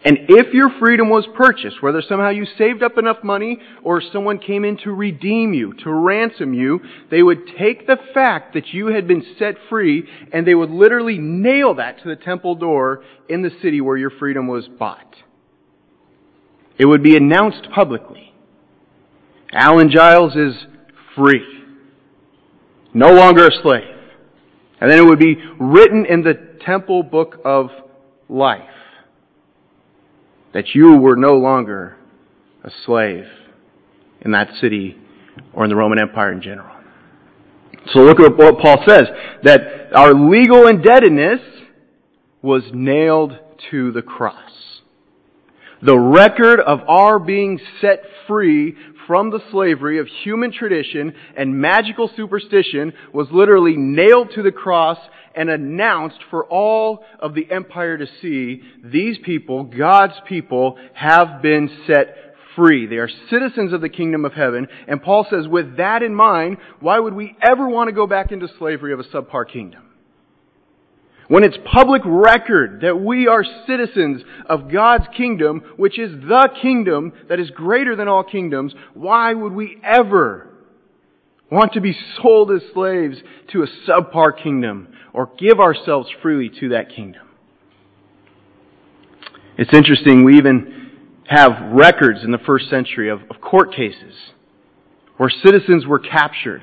And 0.02 0.18
if 0.30 0.54
your 0.54 0.70
freedom 0.78 1.10
was 1.10 1.26
purchased, 1.36 1.82
whether 1.82 2.00
somehow 2.00 2.30
you 2.30 2.46
saved 2.56 2.82
up 2.82 2.96
enough 2.96 3.22
money 3.22 3.58
or 3.82 4.00
someone 4.00 4.38
came 4.38 4.64
in 4.64 4.78
to 4.78 4.92
redeem 4.92 5.52
you, 5.52 5.74
to 5.84 5.92
ransom 5.92 6.54
you, 6.54 6.80
they 7.10 7.22
would 7.22 7.40
take 7.58 7.86
the 7.86 7.98
fact 8.14 8.54
that 8.54 8.68
you 8.68 8.86
had 8.86 9.06
been 9.06 9.22
set 9.38 9.56
free 9.68 10.08
and 10.32 10.46
they 10.46 10.54
would 10.54 10.70
literally 10.70 11.18
nail 11.18 11.74
that 11.74 12.02
to 12.02 12.08
the 12.08 12.16
temple 12.16 12.54
door 12.54 13.04
in 13.28 13.42
the 13.42 13.50
city 13.60 13.82
where 13.82 13.98
your 13.98 14.10
freedom 14.10 14.46
was 14.46 14.66
bought. 14.68 15.16
It 16.78 16.86
would 16.86 17.02
be 17.02 17.14
announced 17.14 17.68
publicly. 17.74 18.32
Alan 19.52 19.90
Giles 19.90 20.34
is 20.34 20.54
free. 21.14 21.44
No 22.94 23.12
longer 23.12 23.48
a 23.48 23.62
slave. 23.62 23.84
And 24.80 24.90
then 24.90 24.98
it 24.98 25.04
would 25.04 25.18
be 25.18 25.36
written 25.60 26.06
in 26.06 26.22
the 26.22 26.56
temple 26.64 27.02
book 27.02 27.38
of 27.44 27.68
life 28.30 28.62
that 30.52 30.74
you 30.74 30.96
were 30.96 31.16
no 31.16 31.34
longer 31.34 31.96
a 32.64 32.70
slave 32.84 33.24
in 34.20 34.32
that 34.32 34.48
city 34.60 34.96
or 35.52 35.64
in 35.64 35.70
the 35.70 35.76
Roman 35.76 35.98
Empire 35.98 36.32
in 36.32 36.42
general. 36.42 36.76
So 37.92 38.00
look 38.00 38.20
at 38.20 38.36
what 38.36 38.58
Paul 38.58 38.84
says, 38.86 39.04
that 39.42 39.92
our 39.94 40.12
legal 40.12 40.66
indebtedness 40.66 41.40
was 42.42 42.62
nailed 42.72 43.38
to 43.70 43.92
the 43.92 44.02
cross. 44.02 44.36
The 45.82 45.98
record 45.98 46.60
of 46.60 46.80
our 46.88 47.18
being 47.18 47.58
set 47.80 48.02
free 48.26 48.76
from 49.06 49.30
the 49.30 49.40
slavery 49.50 49.98
of 49.98 50.06
human 50.22 50.52
tradition 50.52 51.14
and 51.36 51.58
magical 51.58 52.10
superstition 52.16 52.92
was 53.14 53.28
literally 53.32 53.76
nailed 53.76 54.30
to 54.34 54.42
the 54.42 54.52
cross 54.52 54.98
and 55.35 55.49
announced 55.49 56.19
for 56.31 56.45
all 56.45 57.05
of 57.19 57.35
the 57.35 57.51
empire 57.51 57.99
to 57.99 58.07
see, 58.21 58.62
these 58.85 59.19
people, 59.25 59.64
God's 59.64 60.14
people, 60.27 60.79
have 60.95 61.43
been 61.43 61.71
set 61.87 62.16
free. 62.57 62.87
They 62.87 62.97
are 62.97 63.09
citizens 63.31 63.73
of 63.73 63.81
the 63.81 63.88
kingdom 63.88 64.25
of 64.25 64.33
heaven. 64.33 64.69
And 64.88 65.03
Paul 65.03 65.27
says, 65.31 65.47
with 65.47 65.77
that 65.77 66.03
in 66.03 66.14
mind, 66.14 66.59
why 66.81 66.99
would 66.99 67.14
we 67.14 67.37
ever 67.40 67.69
want 67.69 67.88
to 67.88 67.95
go 67.95 68.07
back 68.07 68.33
into 68.33 68.49
slavery 68.59 68.93
of 68.93 69.01
a 69.01 69.05
subpar 69.05 69.49
kingdom? 69.51 69.85
When 71.29 71.45
it's 71.45 71.57
public 71.73 72.03
record 72.05 72.81
that 72.81 73.01
we 73.01 73.29
are 73.29 73.45
citizens 73.64 74.23
of 74.47 74.71
God's 74.71 75.07
kingdom, 75.16 75.62
which 75.77 75.97
is 75.97 76.11
the 76.11 76.49
kingdom 76.61 77.12
that 77.29 77.38
is 77.38 77.51
greater 77.51 77.95
than 77.95 78.09
all 78.09 78.25
kingdoms, 78.25 78.75
why 78.95 79.33
would 79.33 79.53
we 79.53 79.81
ever 79.85 80.49
want 81.49 81.75
to 81.75 81.81
be 81.81 81.97
sold 82.21 82.51
as 82.51 82.62
slaves 82.75 83.16
to 83.53 83.62
a 83.62 83.66
subpar 83.88 84.43
kingdom 84.43 84.88
or 85.12 85.31
give 85.38 85.61
ourselves 85.61 86.09
freely 86.23 86.51
to 86.61 86.70
that 86.70 86.90
kingdom? 86.90 87.27
It's 89.57 89.75
interesting, 89.75 90.25
we 90.25 90.38
even 90.38 90.92
have 91.27 91.73
records 91.73 92.25
in 92.25 92.31
the 92.31 92.38
first 92.38 92.68
century 92.70 93.09
of, 93.09 93.20
of 93.31 93.40
court 93.40 93.73
cases 93.73 94.14
where 95.16 95.31
citizens 95.31 95.87
were 95.87 95.99
captured 95.99 96.62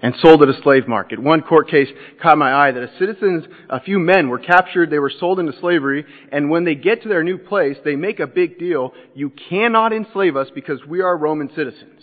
and 0.00 0.14
sold 0.22 0.42
at 0.42 0.48
a 0.48 0.62
slave 0.62 0.88
market. 0.88 1.18
One 1.18 1.42
court 1.42 1.68
case 1.68 1.88
caught 2.22 2.38
my 2.38 2.52
eye 2.52 2.72
that 2.72 2.82
a 2.82 2.98
citizens, 2.98 3.44
a 3.68 3.80
few 3.80 3.98
men 3.98 4.28
were 4.28 4.38
captured, 4.38 4.90
they 4.90 4.98
were 4.98 5.12
sold 5.20 5.40
into 5.40 5.52
slavery, 5.60 6.04
and 6.32 6.50
when 6.50 6.64
they 6.64 6.74
get 6.74 7.02
to 7.02 7.08
their 7.08 7.24
new 7.24 7.36
place, 7.36 7.76
they 7.84 7.96
make 7.96 8.20
a 8.20 8.26
big 8.26 8.58
deal. 8.58 8.94
You 9.14 9.32
cannot 9.50 9.92
enslave 9.92 10.36
us 10.36 10.48
because 10.54 10.84
we 10.86 11.00
are 11.00 11.16
Roman 11.16 11.48
citizens. 11.54 12.00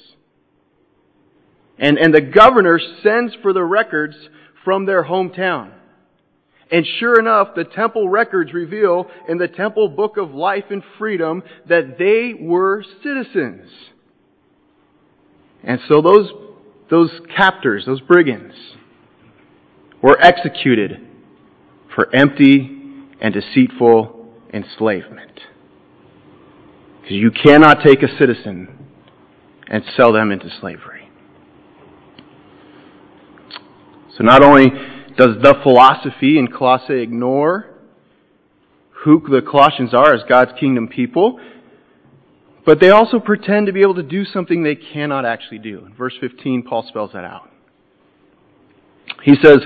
And, 1.77 1.97
and 1.97 2.13
the 2.13 2.21
governor 2.21 2.79
sends 3.01 3.33
for 3.41 3.51
the 3.51 3.63
records 3.63 4.15
from 4.65 4.85
their 4.85 5.05
hometown. 5.05 5.71
And 6.71 6.85
sure 6.99 7.19
enough, 7.19 7.49
the 7.55 7.63
temple 7.63 8.09
records 8.09 8.51
reveal 8.51 9.09
in 9.29 9.37
the 9.37 9.47
temple 9.47 9.87
book 9.87 10.17
of 10.17 10.31
life 10.31 10.65
and 10.71 10.83
freedom 10.97 11.43
that 11.69 11.97
they 11.97 12.33
were 12.33 12.83
citizens. 13.03 13.69
And 15.63 15.79
so 15.87 16.01
those 16.01 16.29
those 16.89 17.09
captors, 17.35 17.85
those 17.85 18.01
brigands, 18.01 18.53
were 20.01 20.17
executed 20.21 20.99
for 21.95 22.13
empty 22.15 22.69
and 23.21 23.33
deceitful 23.33 24.27
enslavement. 24.53 25.39
Because 27.01 27.17
you 27.17 27.31
cannot 27.31 27.83
take 27.83 28.03
a 28.03 28.17
citizen 28.19 28.87
and 29.67 29.83
sell 29.95 30.13
them 30.13 30.31
into 30.31 30.49
slavery. 30.59 30.94
So 34.17 34.23
not 34.23 34.43
only 34.43 34.67
does 35.17 35.35
the 35.41 35.55
philosophy 35.63 36.37
in 36.37 36.47
Colossae 36.47 37.01
ignore 37.01 37.67
who 39.03 39.21
the 39.29 39.41
Colossians 39.41 39.93
are 39.93 40.13
as 40.13 40.21
God's 40.27 40.51
kingdom 40.59 40.87
people, 40.87 41.39
but 42.65 42.79
they 42.79 42.89
also 42.89 43.19
pretend 43.19 43.67
to 43.67 43.73
be 43.73 43.81
able 43.81 43.95
to 43.95 44.03
do 44.03 44.25
something 44.25 44.63
they 44.63 44.75
cannot 44.75 45.25
actually 45.25 45.59
do. 45.59 45.85
In 45.85 45.93
verse 45.93 46.15
15, 46.19 46.63
Paul 46.63 46.85
spells 46.87 47.11
that 47.13 47.23
out. 47.23 47.49
He 49.23 49.35
says, 49.41 49.59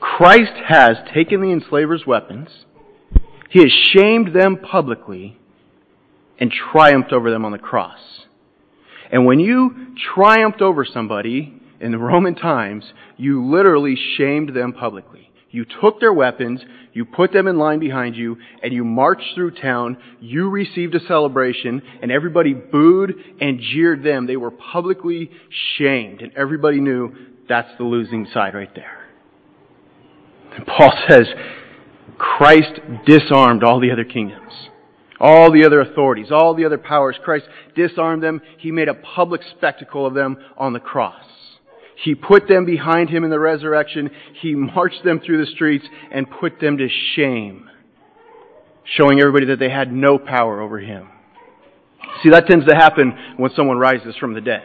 Christ 0.00 0.52
has 0.68 0.96
taken 1.14 1.40
the 1.40 1.52
enslaver's 1.52 2.04
weapons, 2.06 2.48
he 3.48 3.60
has 3.60 3.72
shamed 3.92 4.34
them 4.34 4.56
publicly, 4.56 5.38
and 6.38 6.50
triumphed 6.50 7.12
over 7.12 7.30
them 7.30 7.44
on 7.44 7.52
the 7.52 7.58
cross. 7.58 7.98
And 9.10 9.26
when 9.26 9.38
you 9.38 9.94
triumphed 10.14 10.60
over 10.60 10.84
somebody 10.84 11.61
in 11.82 11.92
the 11.92 11.98
Roman 11.98 12.34
times, 12.34 12.84
you 13.16 13.44
literally 13.44 13.96
shamed 14.16 14.54
them 14.54 14.72
publicly. 14.72 15.30
You 15.50 15.66
took 15.82 16.00
their 16.00 16.12
weapons, 16.12 16.62
you 16.94 17.04
put 17.04 17.32
them 17.32 17.46
in 17.46 17.58
line 17.58 17.78
behind 17.78 18.16
you, 18.16 18.38
and 18.62 18.72
you 18.72 18.84
marched 18.84 19.34
through 19.34 19.50
town. 19.50 19.98
You 20.20 20.48
received 20.48 20.94
a 20.94 21.06
celebration, 21.06 21.82
and 22.00 22.10
everybody 22.10 22.54
booed 22.54 23.14
and 23.40 23.60
jeered 23.60 24.02
them. 24.02 24.26
They 24.26 24.38
were 24.38 24.50
publicly 24.50 25.30
shamed, 25.76 26.22
and 26.22 26.32
everybody 26.34 26.80
knew 26.80 27.14
that's 27.48 27.68
the 27.76 27.84
losing 27.84 28.26
side 28.32 28.54
right 28.54 28.74
there. 28.74 29.06
And 30.56 30.66
Paul 30.66 30.92
says, 31.08 31.26
Christ 32.16 32.80
disarmed 33.04 33.62
all 33.62 33.80
the 33.80 33.90
other 33.90 34.04
kingdoms, 34.04 34.52
all 35.20 35.52
the 35.52 35.66
other 35.66 35.80
authorities, 35.80 36.30
all 36.30 36.54
the 36.54 36.64
other 36.64 36.78
powers. 36.78 37.16
Christ 37.22 37.46
disarmed 37.74 38.22
them. 38.22 38.40
He 38.58 38.70
made 38.70 38.88
a 38.88 38.94
public 38.94 39.42
spectacle 39.56 40.06
of 40.06 40.14
them 40.14 40.38
on 40.56 40.72
the 40.72 40.80
cross. 40.80 41.24
He 42.02 42.16
put 42.16 42.48
them 42.48 42.64
behind 42.64 43.10
him 43.10 43.22
in 43.22 43.30
the 43.30 43.38
resurrection. 43.38 44.10
He 44.40 44.54
marched 44.54 45.04
them 45.04 45.20
through 45.24 45.44
the 45.44 45.50
streets 45.52 45.84
and 46.10 46.26
put 46.28 46.60
them 46.60 46.78
to 46.78 46.88
shame, 47.14 47.70
showing 48.96 49.20
everybody 49.20 49.46
that 49.46 49.60
they 49.60 49.70
had 49.70 49.92
no 49.92 50.18
power 50.18 50.60
over 50.60 50.80
him. 50.80 51.08
See, 52.22 52.30
that 52.30 52.48
tends 52.48 52.66
to 52.66 52.74
happen 52.74 53.12
when 53.36 53.52
someone 53.54 53.78
rises 53.78 54.16
from 54.16 54.34
the 54.34 54.40
dead. 54.40 54.64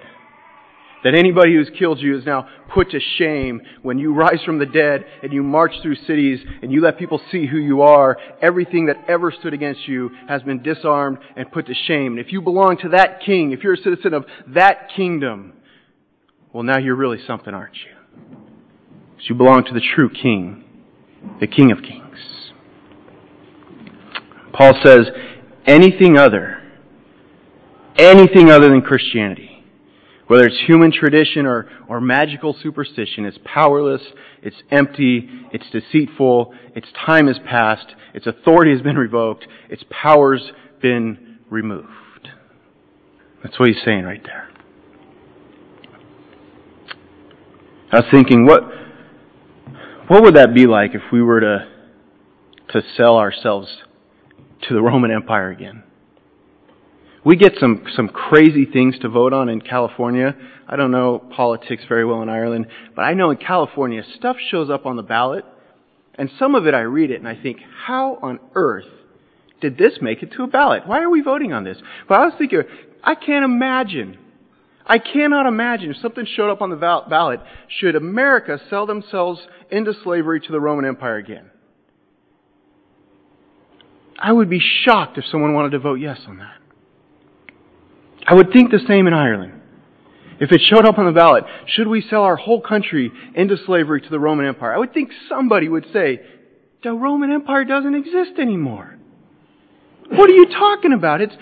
That 1.03 1.13
anybody 1.13 1.53
who's 1.53 1.69
killed 1.77 1.99
you 1.99 2.17
is 2.17 2.25
now 2.25 2.47
put 2.73 2.89
to 2.89 2.99
shame 3.17 3.61
when 3.83 3.99
you 3.99 4.15
rise 4.15 4.41
from 4.43 4.57
the 4.57 4.65
dead 4.65 5.05
and 5.21 5.31
you 5.31 5.43
march 5.43 5.73
through 5.83 5.95
cities 6.07 6.39
and 6.63 6.71
you 6.71 6.81
let 6.81 6.97
people 6.97 7.21
see 7.31 7.45
who 7.45 7.57
you 7.57 7.83
are. 7.83 8.17
Everything 8.41 8.87
that 8.87 8.97
ever 9.07 9.31
stood 9.31 9.53
against 9.53 9.87
you 9.87 10.09
has 10.27 10.41
been 10.41 10.63
disarmed 10.63 11.19
and 11.35 11.51
put 11.51 11.67
to 11.67 11.75
shame. 11.85 12.17
And 12.17 12.19
if 12.19 12.31
you 12.31 12.41
belong 12.41 12.77
to 12.79 12.89
that 12.89 13.21
king, 13.23 13.51
if 13.51 13.63
you're 13.63 13.75
a 13.75 13.77
citizen 13.77 14.15
of 14.15 14.25
that 14.55 14.89
kingdom, 14.95 15.53
well, 16.57 16.63
now 16.63 16.79
you're 16.79 16.95
really 16.95 17.19
something, 17.27 17.53
aren't 17.53 17.75
you? 17.75 18.17
Because 19.11 19.29
you 19.29 19.35
belong 19.35 19.63
to 19.65 19.73
the 19.75 19.81
true 19.95 20.09
King, 20.09 20.63
the 21.39 21.45
King 21.45 21.71
of 21.71 21.83
Kings. 21.83 22.49
Paul 24.53 24.73
says, 24.83 25.05
anything 25.67 26.17
other, 26.17 26.63
anything 27.95 28.49
other 28.49 28.69
than 28.69 28.81
Christianity, 28.81 29.63
whether 30.25 30.47
it's 30.47 30.59
human 30.65 30.91
tradition 30.91 31.45
or, 31.45 31.69
or 31.87 32.01
magical 32.01 32.55
superstition, 32.59 33.25
it's 33.25 33.37
powerless, 33.45 34.01
it's 34.41 34.57
empty, 34.71 35.29
it's 35.53 35.69
deceitful, 35.69 36.55
its 36.75 36.87
time 37.05 37.27
has 37.27 37.37
passed, 37.47 37.93
its 38.15 38.25
authority 38.25 38.71
has 38.71 38.81
been 38.81 38.97
revoked, 38.97 39.45
its 39.69 39.83
power's 39.91 40.51
been 40.81 41.37
removed. 41.51 42.29
That's 43.43 43.59
what 43.59 43.69
he's 43.69 43.85
saying 43.85 44.05
right 44.05 44.23
there. 44.23 44.49
I 47.89 48.01
was 48.01 48.05
thinking, 48.11 48.45
what 48.45 48.63
what 50.09 50.21
would 50.21 50.35
that 50.35 50.53
be 50.53 50.67
like 50.67 50.93
if 50.93 51.03
we 51.09 51.21
were 51.21 51.39
to 51.39 51.67
to 52.71 52.81
sell 52.97 53.15
ourselves 53.15 53.69
to 54.67 54.73
the 54.73 54.81
Roman 54.81 55.09
Empire 55.09 55.51
again? 55.51 55.83
We 57.23 57.37
get 57.37 57.53
some 57.61 57.85
some 57.95 58.09
crazy 58.09 58.65
things 58.65 58.99
to 58.99 59.09
vote 59.09 59.31
on 59.31 59.47
in 59.47 59.61
California. 59.61 60.35
I 60.67 60.75
don't 60.75 60.91
know 60.91 61.17
politics 61.33 61.83
very 61.87 62.03
well 62.03 62.21
in 62.21 62.27
Ireland, 62.27 62.67
but 62.93 63.03
I 63.03 63.13
know 63.13 63.31
in 63.31 63.37
California 63.37 64.03
stuff 64.17 64.35
shows 64.51 64.69
up 64.69 64.85
on 64.85 64.97
the 64.97 65.03
ballot, 65.03 65.45
and 66.15 66.29
some 66.37 66.55
of 66.55 66.67
it 66.67 66.73
I 66.73 66.81
read 66.81 67.09
it 67.09 67.19
and 67.19 67.27
I 67.27 67.41
think, 67.41 67.59
how 67.85 68.19
on 68.21 68.41
earth 68.53 68.91
did 69.61 69.77
this 69.77 69.99
make 70.01 70.21
it 70.23 70.33
to 70.33 70.43
a 70.43 70.47
ballot? 70.47 70.85
Why 70.85 71.01
are 71.01 71.09
we 71.09 71.21
voting 71.21 71.53
on 71.53 71.63
this? 71.63 71.77
But 72.09 72.19
I 72.19 72.25
was 72.25 72.33
thinking, 72.37 72.63
I 73.01 73.15
can't 73.15 73.45
imagine 73.45 74.17
I 74.87 74.99
cannot 74.99 75.45
imagine 75.45 75.91
if 75.91 75.97
something 75.97 76.25
showed 76.25 76.49
up 76.49 76.61
on 76.61 76.69
the 76.69 76.75
ballot, 76.75 77.41
should 77.67 77.95
America 77.95 78.59
sell 78.69 78.85
themselves 78.85 79.41
into 79.69 79.93
slavery 80.03 80.39
to 80.39 80.51
the 80.51 80.61
Roman 80.61 80.85
Empire 80.85 81.17
again? 81.17 81.49
I 84.17 84.31
would 84.31 84.49
be 84.49 84.61
shocked 84.85 85.17
if 85.17 85.25
someone 85.25 85.53
wanted 85.53 85.71
to 85.71 85.79
vote 85.79 85.99
yes 85.99 86.19
on 86.27 86.37
that. 86.37 86.55
I 88.25 88.33
would 88.33 88.51
think 88.51 88.71
the 88.71 88.79
same 88.87 89.07
in 89.07 89.13
Ireland. 89.13 89.53
If 90.39 90.51
it 90.51 90.61
showed 90.61 90.85
up 90.85 90.97
on 90.97 91.05
the 91.05 91.11
ballot, 91.11 91.43
should 91.65 91.87
we 91.87 92.01
sell 92.01 92.21
our 92.21 92.35
whole 92.35 92.61
country 92.61 93.11
into 93.35 93.57
slavery 93.65 94.01
to 94.01 94.09
the 94.09 94.19
Roman 94.19 94.45
Empire? 94.45 94.73
I 94.73 94.77
would 94.77 94.93
think 94.93 95.11
somebody 95.27 95.67
would 95.67 95.85
say, 95.91 96.21
the 96.83 96.91
Roman 96.91 97.31
Empire 97.31 97.65
doesn't 97.65 97.95
exist 97.95 98.39
anymore. 98.39 98.97
What 100.09 100.29
are 100.29 100.33
you 100.33 100.45
talking 100.47 100.93
about? 100.93 101.21
It's, 101.21 101.33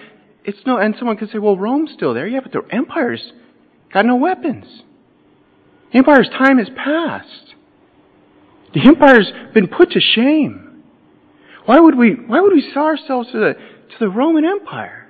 it's 0.45 0.59
no, 0.65 0.77
and 0.77 0.95
someone 0.97 1.17
could 1.17 1.31
say, 1.31 1.39
well, 1.39 1.57
Rome's 1.57 1.91
still 1.93 2.13
there. 2.13 2.27
Yeah, 2.27 2.39
but 2.41 2.51
the 2.51 2.61
empire's 2.71 3.33
got 3.93 4.05
no 4.05 4.15
weapons. 4.15 4.65
The 5.91 5.99
empire's 5.99 6.29
time 6.29 6.57
has 6.59 6.67
passed. 6.75 7.55
The 8.73 8.81
empire's 8.85 9.31
been 9.53 9.67
put 9.67 9.91
to 9.91 9.99
shame. 9.99 10.83
Why 11.65 11.79
would 11.79 11.97
we, 11.97 12.11
why 12.11 12.41
would 12.41 12.53
we 12.53 12.69
sell 12.73 12.83
ourselves 12.83 13.31
to 13.31 13.39
the, 13.39 13.53
to 13.53 13.95
the 13.99 14.09
Roman 14.09 14.45
Empire? 14.45 15.09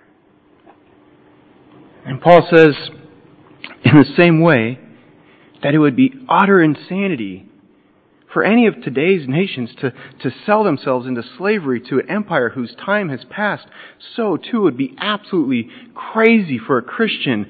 And 2.06 2.21
Paul 2.21 2.48
says, 2.50 2.76
in 3.84 3.98
the 3.98 4.06
same 4.15 4.41
way, 4.41 4.80
that 5.63 5.74
it 5.74 5.80
would 5.80 5.95
be 5.95 6.13
utter 6.30 6.62
insanity 6.62 7.50
for 8.36 8.43
any 8.43 8.67
of 8.67 8.82
today's 8.82 9.30
nations 9.30 9.69
to, 9.80 9.91
to 10.21 10.30
sell 10.45 10.65
themselves 10.65 11.08
into 11.08 11.24
slavery 11.38 11.80
to 11.80 12.00
an 12.00 12.10
empire 12.10 12.50
whose 12.50 12.76
time 12.76 13.08
has 13.08 13.21
passed, 13.30 13.65
so 14.13 14.36
too 14.36 14.58
it 14.58 14.60
would 14.60 14.78
be 14.78 14.93
absolutely 15.00 15.69
crazy 15.93 16.60
for 16.60 16.78
a 16.78 16.82
Christian 16.82 17.50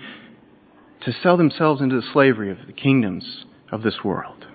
to 1.01 1.11
sell 1.23 1.37
themselves 1.37 1.81
into 1.81 1.95
the 1.95 2.07
slavery 2.13 2.51
of 2.51 2.59
the 2.67 2.71
kingdoms 2.71 3.45
of 3.71 3.81
this 3.81 3.95
world. 4.03 4.45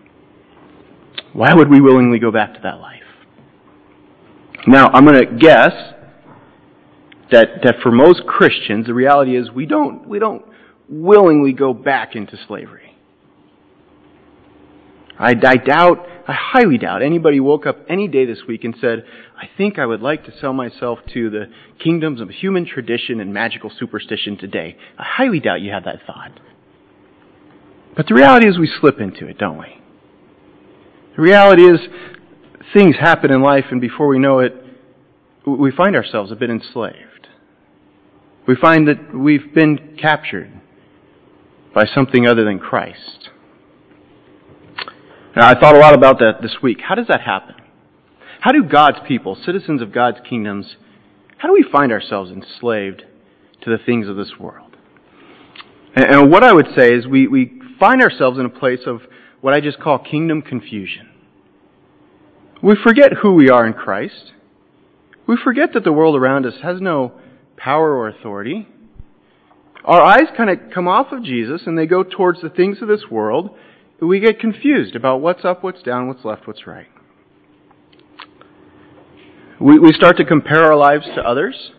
Why 1.33 1.53
would 1.53 1.69
we 1.69 1.81
willingly 1.81 2.21
go 2.21 2.31
back 2.31 2.55
to 2.55 2.61
that 2.63 2.79
life? 2.79 3.03
Now, 4.69 4.87
I'm 4.87 5.05
going 5.05 5.19
to 5.19 5.37
guess 5.37 5.73
that, 7.33 7.65
that 7.65 7.81
for 7.83 7.91
most 7.91 8.25
Christians, 8.25 8.87
the 8.87 8.95
reality 8.95 9.37
is 9.37 9.51
we 9.51 9.67
don't, 9.67 10.09
we 10.09 10.21
don't 10.21 10.45
willingly 10.89 11.53
go 11.53 11.75
back 11.75 12.15
into 12.15 12.39
slavery. 12.47 12.90
I, 15.21 15.33
I 15.33 15.57
doubt, 15.57 16.07
I 16.27 16.33
highly 16.33 16.79
doubt 16.79 17.03
anybody 17.03 17.41
woke 17.41 17.67
up 17.67 17.77
any 17.89 18.09
day 18.09 18.25
this 18.25 18.41
week 18.49 18.65
and 18.65 18.75
said, 18.81 19.05
I 19.37 19.49
think 19.59 19.79
I 19.79 19.85
would 19.85 20.01
like 20.01 20.25
to 20.25 20.33
sell 20.41 20.55
myself 20.55 20.99
to 21.13 21.29
the 21.29 21.45
kingdoms 21.79 22.23
of 22.23 22.31
human 22.31 22.65
tradition 22.67 23.21
and 23.21 23.33
magical 23.33 23.71
superstition 23.79 24.39
today. 24.39 24.79
I 24.99 25.05
highly 25.07 25.39
doubt 25.39 25.61
you 25.61 25.73
had 25.73 25.85
that 25.85 26.01
thought. 26.07 26.41
But 27.95 28.07
the 28.07 28.15
reality 28.15 28.49
is 28.49 28.59
we 28.59 28.71
slip 28.81 28.99
into 28.99 29.27
it, 29.27 29.37
don't 29.37 29.59
we? 29.59 29.77
The 31.17 31.23
reality 31.23 31.65
is 31.65 31.81
things 32.73 32.97
happen 32.97 33.31
in 33.31 33.43
life, 33.43 33.67
and 33.71 33.81
before 33.81 34.07
we 34.07 34.19
know 34.19 34.39
it, 34.39 34.55
we 35.47 35.71
find 35.71 35.97
ourselves 35.97 36.33
a 36.33 36.37
bit 36.37 36.49
enslaved. 36.49 37.29
We 38.47 38.57
find 38.57 38.89
that 38.89 39.15
we've 39.15 39.53
been 39.55 39.99
captured 40.01 40.51
by 41.75 41.85
something 41.85 42.27
other 42.27 42.45
than 42.45 42.59
Christ. 42.59 43.29
Now, 45.37 45.49
I 45.49 45.59
thought 45.59 45.77
a 45.77 45.79
lot 45.79 45.95
about 45.95 46.19
that 46.19 46.43
this 46.43 46.57
week. 46.63 46.81
How 46.87 46.95
does 46.95 47.07
that 47.09 47.21
happen? 47.21 47.55
How 48.41 48.53
do 48.53 48.65
God's 48.65 48.99
people, 49.07 49.37
citizens 49.45 49.83
of 49.83 49.93
God's 49.93 50.19
kingdoms, 50.29 50.77
how 51.39 51.49
do 51.49 51.55
we 51.55 51.65
find 51.71 51.93
ourselves 51.93 52.31
enslaved 52.31 53.05
to 53.63 53.71
the 53.71 53.79
things 53.79 54.09
of 54.09 54.17
this 54.17 54.33
world? 54.39 54.77
And, 55.95 56.31
what 56.31 56.43
I 56.43 56.53
would 56.53 56.69
say 56.77 56.93
is 56.95 57.07
we, 57.07 57.27
we 57.27 57.61
find 57.79 58.03
ourselves 58.03 58.39
in 58.39 58.47
a 58.47 58.51
place 58.51 58.81
of 58.87 59.03
what 59.41 59.55
I 59.55 59.61
just 59.61 59.81
call 59.81 59.99
kingdom 59.99 60.43
confusion. 60.43 61.09
We 62.63 62.77
forget 62.83 63.13
who 63.23 63.35
we 63.35 63.49
are 63.51 63.67
in 63.67 63.73
Christ. 63.73 64.33
We 65.27 65.37
forget 65.43 65.73
that 65.75 65.85
the 65.85 65.93
world 65.93 66.17
around 66.17 66.45
us 66.45 66.55
has 66.63 66.81
no 66.81 67.13
power 67.57 67.95
or 67.95 68.09
authority. 68.09 68.69
Our 69.85 70.01
eyes 70.01 70.29
kind 70.37 70.51
of 70.51 70.59
come 70.75 70.89
off 70.89 71.13
of 71.13 71.25
Jesus 71.25 71.63
and 71.67 71.79
they 71.79 71.87
go 71.87 72.03
towards 72.03 72.43
the 72.43 72.51
things 72.51 72.83
of 72.83 72.89
this 72.89 73.05
world. 73.11 73.51
We 74.01 74.21
get 74.21 74.41
confused 74.41 74.97
about 74.97 75.21
what's 75.21 75.45
up, 75.45 75.63
what's 75.63 75.83
down, 75.83 76.09
what's 76.09 76.25
left, 76.25 76.47
what's 76.47 76.67
right. 76.67 76.89
We, 79.61 79.79
we 79.79 79.93
start 79.93 80.17
to 80.17 80.25
compare 80.25 80.65
our 80.65 80.77
lives 80.77 81.05
to 81.15 81.21
others. 81.21 81.73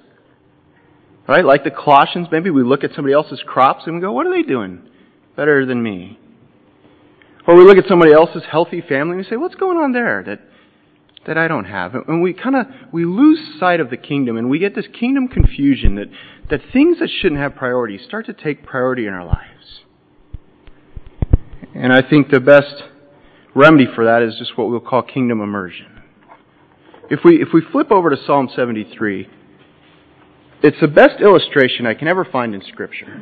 Right? 1.28 1.44
Like 1.44 1.64
the 1.64 1.72
Colossians, 1.72 2.28
maybe 2.32 2.50
we 2.50 2.64
look 2.64 2.84
at 2.84 2.92
somebody 2.96 3.14
else's 3.14 3.42
crops 3.46 3.84
and 3.86 3.96
we 3.96 4.02
go, 4.02 4.12
what 4.12 4.28
are 4.28 4.34
they 4.34 4.44
doing 4.44 4.88
better 5.36 5.66
than 5.66 5.82
me? 5.82 6.20
Or 7.48 7.56
we 7.56 7.64
look 7.64 7.78
at 7.78 7.88
somebody 7.88 8.14
else's 8.14 8.44
healthy 8.50 8.82
family 8.82 9.16
and 9.16 9.18
we 9.18 9.24
say, 9.24 9.38
what's 9.38 9.56
going 9.56 9.78
on 9.78 9.94
there 9.94 10.24
that 10.26 10.42
that 11.28 11.38
I 11.38 11.48
don't 11.48 11.66
have. 11.66 11.94
And 11.94 12.22
we 12.22 12.34
kind 12.34 12.56
of 12.56 12.66
we 12.92 13.06
lose 13.06 13.40
sight 13.60 13.80
of 13.80 13.90
the 13.90 13.98
kingdom 13.98 14.38
and 14.38 14.50
we 14.50 14.60
get 14.60 14.76
this 14.76 14.88
kingdom 15.00 15.28
confusion 15.28 15.96
that 15.96 16.08
that 16.50 16.62
things 16.74 17.00
that 17.00 17.10
shouldn't 17.10 17.40
have 17.40 17.56
priority 17.56 17.98
start 17.98 18.26
to 18.26 18.34
take 18.34 18.66
priority 18.66 19.06
in 19.08 19.14
our 19.14 19.26
lives. 19.26 19.81
And 21.74 21.94
I 21.94 22.02
think 22.02 22.30
the 22.30 22.40
best 22.40 22.84
remedy 23.56 23.88
for 23.94 24.06
that 24.06 24.22
is 24.22 24.36
just 24.38 24.58
what 24.58 24.70
we'll 24.70 24.80
call 24.80 25.02
kingdom 25.02 25.42
immersion. 25.42 25.88
If 27.10 27.22
we 27.24 27.42
if 27.42 27.50
we 27.54 27.62
flip 27.72 27.92
over 27.92 28.10
to 28.10 28.18
Psalm 28.26 28.50
73, 28.54 29.28
it's 30.64 30.80
the 30.80 30.88
best 30.88 31.22
illustration 31.22 31.86
I 31.86 31.94
can 31.94 32.08
ever 32.08 32.24
find 32.24 32.54
in 32.54 32.62
scripture. 32.62 33.22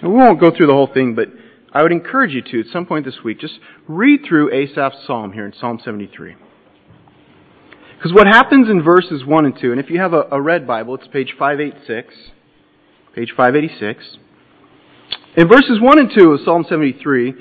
And 0.00 0.12
we 0.12 0.18
won't 0.18 0.40
go 0.40 0.50
through 0.50 0.66
the 0.66 0.72
whole 0.72 0.92
thing, 0.92 1.14
but 1.14 1.28
I 1.72 1.82
would 1.82 1.92
encourage 1.92 2.32
you 2.32 2.42
to, 2.42 2.60
at 2.60 2.72
some 2.72 2.86
point 2.86 3.04
this 3.04 3.18
week, 3.24 3.40
just 3.40 3.58
read 3.86 4.20
through 4.26 4.50
Asaph's 4.50 5.06
psalm 5.06 5.32
here 5.32 5.44
in 5.44 5.52
Psalm 5.52 5.80
73. 5.84 6.34
Because 7.96 8.12
what 8.12 8.26
happens 8.26 8.68
in 8.68 8.82
verses 8.82 9.24
1 9.24 9.44
and 9.44 9.58
2, 9.60 9.72
and 9.72 9.80
if 9.80 9.90
you 9.90 9.98
have 9.98 10.12
a, 10.12 10.24
a 10.30 10.40
red 10.40 10.66
Bible, 10.66 10.94
it's 10.94 11.08
page 11.08 11.34
586, 11.38 12.14
page 13.14 13.32
586. 13.36 14.18
In 15.38 15.46
verses 15.46 15.78
1 15.80 15.98
and 16.00 16.10
2 16.18 16.32
of 16.32 16.40
Psalm 16.44 16.66
73, 16.68 17.32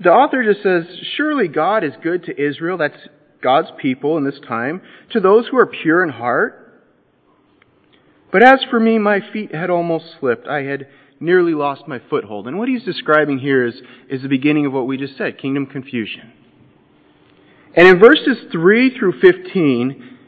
the 0.00 0.10
author 0.10 0.42
just 0.42 0.64
says, 0.64 0.82
Surely 1.16 1.46
God 1.46 1.84
is 1.84 1.92
good 2.02 2.24
to 2.24 2.32
Israel, 2.32 2.76
that's 2.76 2.98
God's 3.40 3.68
people 3.78 4.18
in 4.18 4.24
this 4.24 4.40
time, 4.48 4.82
to 5.12 5.20
those 5.20 5.46
who 5.46 5.56
are 5.56 5.66
pure 5.66 6.02
in 6.02 6.08
heart. 6.08 6.82
But 8.32 8.42
as 8.42 8.64
for 8.68 8.80
me, 8.80 8.98
my 8.98 9.20
feet 9.32 9.54
had 9.54 9.70
almost 9.70 10.06
slipped. 10.18 10.48
I 10.48 10.62
had 10.62 10.88
nearly 11.20 11.54
lost 11.54 11.86
my 11.86 12.00
foothold. 12.10 12.48
And 12.48 12.58
what 12.58 12.68
he's 12.68 12.82
describing 12.82 13.38
here 13.38 13.64
is, 13.64 13.76
is 14.10 14.22
the 14.22 14.28
beginning 14.28 14.66
of 14.66 14.72
what 14.72 14.88
we 14.88 14.96
just 14.96 15.16
said 15.16 15.38
kingdom 15.38 15.66
confusion. 15.66 16.32
And 17.76 17.86
in 17.86 18.00
verses 18.00 18.38
3 18.50 18.98
through 18.98 19.20
15, 19.20 20.18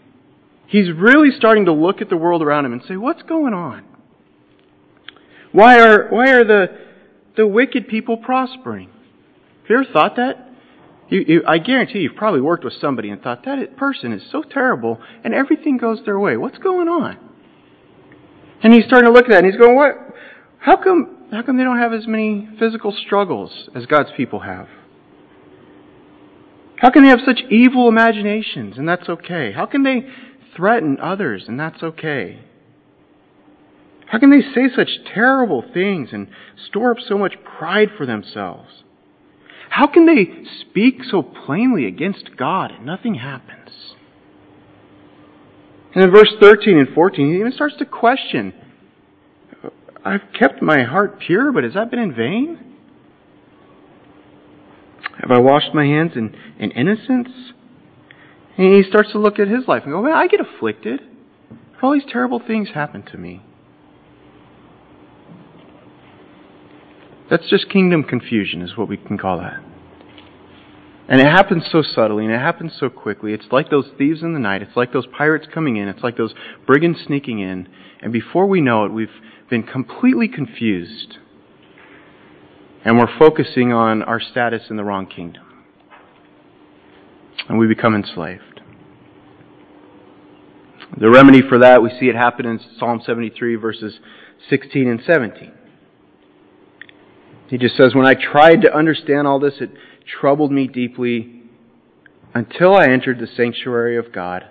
he's 0.69 0.93
really 0.93 1.31
starting 1.37 1.65
to 1.65 1.73
look 1.73 2.01
at 2.01 2.11
the 2.11 2.17
world 2.17 2.43
around 2.43 2.65
him 2.65 2.75
and 2.75 2.83
say, 2.87 2.97
what's 2.97 3.23
going 3.23 3.55
on? 3.55 3.96
Why 5.57 5.81
are, 5.81 6.09
why 6.11 6.33
are 6.33 6.45
the, 6.45 6.67
the 7.35 7.47
wicked 7.47 7.89
people 7.89 8.19
prospering? 8.19 8.91
Have 8.91 9.71
you 9.71 9.77
ever 9.77 9.91
thought 9.91 10.17
that? 10.17 10.51
You, 11.09 11.25
you, 11.27 11.43
I 11.49 11.57
guarantee 11.57 12.01
you've 12.01 12.15
probably 12.15 12.43
worked 12.43 12.63
with 12.63 12.75
somebody 12.79 13.09
and 13.09 13.23
thought, 13.23 13.47
that 13.47 13.75
person 13.79 14.13
is 14.13 14.21
so 14.31 14.43
terrible 14.43 15.01
and 15.25 15.33
everything 15.33 15.79
goes 15.79 16.01
their 16.05 16.19
way. 16.19 16.37
What's 16.37 16.59
going 16.59 16.89
on? 16.89 17.17
And 18.63 18.75
he's 18.75 18.85
starting 18.85 19.09
to 19.09 19.15
look 19.15 19.25
at 19.25 19.31
that 19.31 19.45
and 19.45 19.47
he's 19.47 19.59
going, 19.59 19.77
what? 19.77 19.95
How 20.59 20.77
come, 20.77 21.29
how 21.33 21.41
come 21.41 21.57
they 21.57 21.65
don't 21.65 21.79
have 21.79 21.95
as 21.95 22.07
many 22.07 22.51
physical 22.59 22.95
struggles 23.07 23.71
as 23.75 23.87
God's 23.87 24.11
people 24.15 24.41
have? 24.41 24.69
How 26.77 26.91
can 26.91 27.03
they 27.03 27.09
have 27.09 27.21
such 27.25 27.41
evil 27.49 27.89
imaginations 27.89 28.77
and 28.77 28.87
that's 28.87 29.09
okay? 29.09 29.53
How 29.53 29.65
can 29.65 29.85
they 29.85 30.07
threaten 30.55 30.99
others 31.01 31.45
and 31.49 31.59
that's 31.59 31.83
okay? 31.83 32.41
How 34.07 34.19
can 34.19 34.31
they 34.31 34.41
say 34.41 34.69
such 34.75 34.89
terrible 35.13 35.65
things 35.75 36.11
and 36.13 36.29
store 36.69 36.93
up 36.93 36.99
so 37.07 37.19
much 37.19 37.35
pride 37.59 37.89
for 37.97 38.07
themselves? 38.07 38.85
How 39.69 39.87
can 39.87 40.07
they 40.07 40.45
speak 40.61 41.03
so 41.11 41.23
plainly 41.23 41.87
against 41.87 42.37
God 42.37 42.71
and 42.71 42.87
nothing 42.87 43.17
happens? 43.17 43.71
And 45.95 46.05
in 46.05 46.11
verse 46.11 46.33
13 46.41 46.79
and 46.79 46.89
14, 46.95 47.33
he 47.33 47.41
even 47.41 47.53
starts 47.53 47.77
to 47.79 47.85
question 47.85 48.55
I've 50.05 50.21
kept 50.39 50.63
my 50.63 50.85
heart 50.85 51.19
pure, 51.19 51.51
but 51.51 51.65
has 51.65 51.75
that 51.75 51.91
been 51.91 51.99
in 51.99 52.15
vain? 52.15 52.59
Have 55.21 55.33
I 55.33 55.41
washed 55.41 55.75
my 55.75 55.85
hands 55.85 56.13
in, 56.15 56.37
in 56.59 56.71
innocence? 56.71 57.29
And 58.57 58.75
he 58.75 58.89
starts 58.89 59.11
to 59.13 59.19
look 59.19 59.41
at 59.41 59.49
his 59.49 59.67
life 59.67 59.83
and 59.83 59.93
go, 59.93 60.03
well, 60.03 60.15
I 60.15 60.29
get 60.29 60.41
afflicted. 60.41 61.01
All 61.83 61.93
these 61.93 62.05
terrible 62.09 62.41
things 62.47 62.69
happen 62.73 63.03
to 63.11 63.19
me. 63.19 63.43
That's 67.29 67.49
just 67.49 67.69
kingdom 67.69 68.05
confusion, 68.05 68.63
is 68.63 68.77
what 68.77 68.89
we 68.89 68.97
can 68.97 69.19
call 69.19 69.39
that. 69.39 69.61
And 71.09 71.21
it 71.21 71.27
happens 71.27 71.65
so 71.71 71.83
subtly 71.83 72.25
and 72.25 72.35
it 72.35 72.41
happens 72.41 72.73
so 72.79 72.89
quickly. 72.89 73.33
It's 73.33 73.47
like 73.53 73.71
those 73.71 73.87
thieves 73.97 74.23
in 74.23 74.33
the 74.33 74.41
night. 74.41 74.63
It's 74.63 74.77
like 74.77 74.93
those 74.93 75.07
pirates 75.07 75.47
coming 75.53 75.77
in. 75.77 75.89
It's 75.89 76.03
like 76.03 76.17
those 76.17 76.35
brigands 76.67 76.99
sneaking 77.07 77.39
in. 77.39 77.69
And 78.03 78.13
before 78.13 78.47
we 78.47 78.61
know 78.61 78.85
it, 78.85 78.93
we've 78.93 79.09
been 79.49 79.63
completely 79.63 80.27
confused 80.27 81.19
and 82.85 82.99
we're 82.99 83.19
focusing 83.19 83.73
on 83.73 84.03
our 84.03 84.21
status 84.21 84.63
in 84.71 84.77
the 84.77 84.85
wrong 84.85 85.07
kingdom. 85.07 85.43
And 87.49 87.59
we 87.59 87.69
become 87.69 87.95
enslaved. 87.95 88.61
The 90.99 91.11
remedy 91.11 91.43
for 91.49 91.59
that, 91.59 91.83
we 91.83 91.91
see 92.01 92.07
it 92.07 92.15
happen 92.15 92.47
in 92.47 92.61
Psalm 92.79 93.01
73, 93.05 93.57
verses 93.57 93.99
16 94.49 94.89
and 94.89 95.01
17. 95.05 95.53
He 97.49 97.59
just 97.59 97.77
says, 97.77 97.95
When 97.95 98.07
I 98.07 98.15
tried 98.15 98.63
to 98.63 98.75
understand 98.75 99.27
all 99.27 99.39
this, 99.39 99.55
it 99.61 99.71
troubled 100.21 100.53
me 100.53 100.67
deeply 100.67 101.43
until 102.35 102.75
I 102.75 102.87
entered 102.87 103.19
the 103.19 103.27
sanctuary 103.27 103.97
of 103.97 104.13
God. 104.13 104.45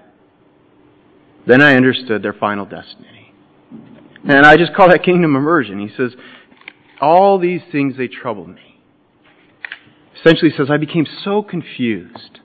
Then 1.47 1.61
I 1.61 1.75
understood 1.75 2.23
their 2.23 2.33
final 2.33 2.65
destiny. 2.65 3.33
And 4.27 4.45
I 4.45 4.57
just 4.57 4.73
call 4.73 4.89
that 4.89 5.03
kingdom 5.03 5.35
immersion. 5.35 5.79
He 5.79 5.95
says, 5.95 6.15
all 6.99 7.37
these 7.37 7.61
things, 7.71 7.97
they 7.97 8.07
troubled 8.07 8.49
me. 8.49 8.79
Essentially 10.19 10.49
he 10.49 10.57
says, 10.57 10.69
I 10.71 10.77
became 10.77 11.05
so 11.23 11.43
confused. 11.43 12.39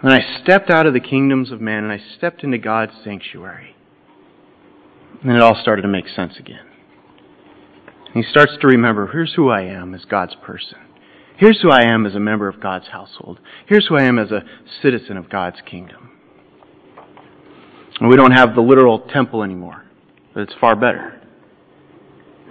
When 0.00 0.12
I 0.12 0.20
stepped 0.42 0.70
out 0.70 0.86
of 0.86 0.94
the 0.94 1.00
kingdoms 1.00 1.50
of 1.50 1.60
man 1.60 1.84
and 1.84 1.92
I 1.92 2.00
stepped 2.16 2.42
into 2.44 2.58
God's 2.58 2.92
sanctuary. 3.02 3.74
And 5.22 5.32
it 5.32 5.42
all 5.42 5.58
started 5.60 5.82
to 5.82 5.88
make 5.88 6.08
sense 6.08 6.34
again. 6.38 6.66
He 8.14 8.22
starts 8.22 8.52
to 8.60 8.68
remember, 8.68 9.08
here's 9.08 9.34
who 9.34 9.50
I 9.50 9.62
am 9.62 9.92
as 9.92 10.04
God's 10.04 10.36
person. 10.36 10.78
Here's 11.36 11.60
who 11.60 11.70
I 11.70 11.82
am 11.82 12.06
as 12.06 12.14
a 12.14 12.20
member 12.20 12.46
of 12.46 12.60
God's 12.60 12.86
household. 12.86 13.40
Here's 13.66 13.88
who 13.88 13.96
I 13.96 14.04
am 14.04 14.20
as 14.20 14.30
a 14.30 14.44
citizen 14.80 15.16
of 15.16 15.28
God's 15.28 15.56
kingdom. 15.68 16.12
And 17.98 18.08
we 18.08 18.16
don't 18.16 18.30
have 18.30 18.54
the 18.54 18.60
literal 18.60 19.00
temple 19.00 19.42
anymore, 19.42 19.84
but 20.32 20.44
it's 20.44 20.54
far 20.60 20.76
better. 20.76 21.20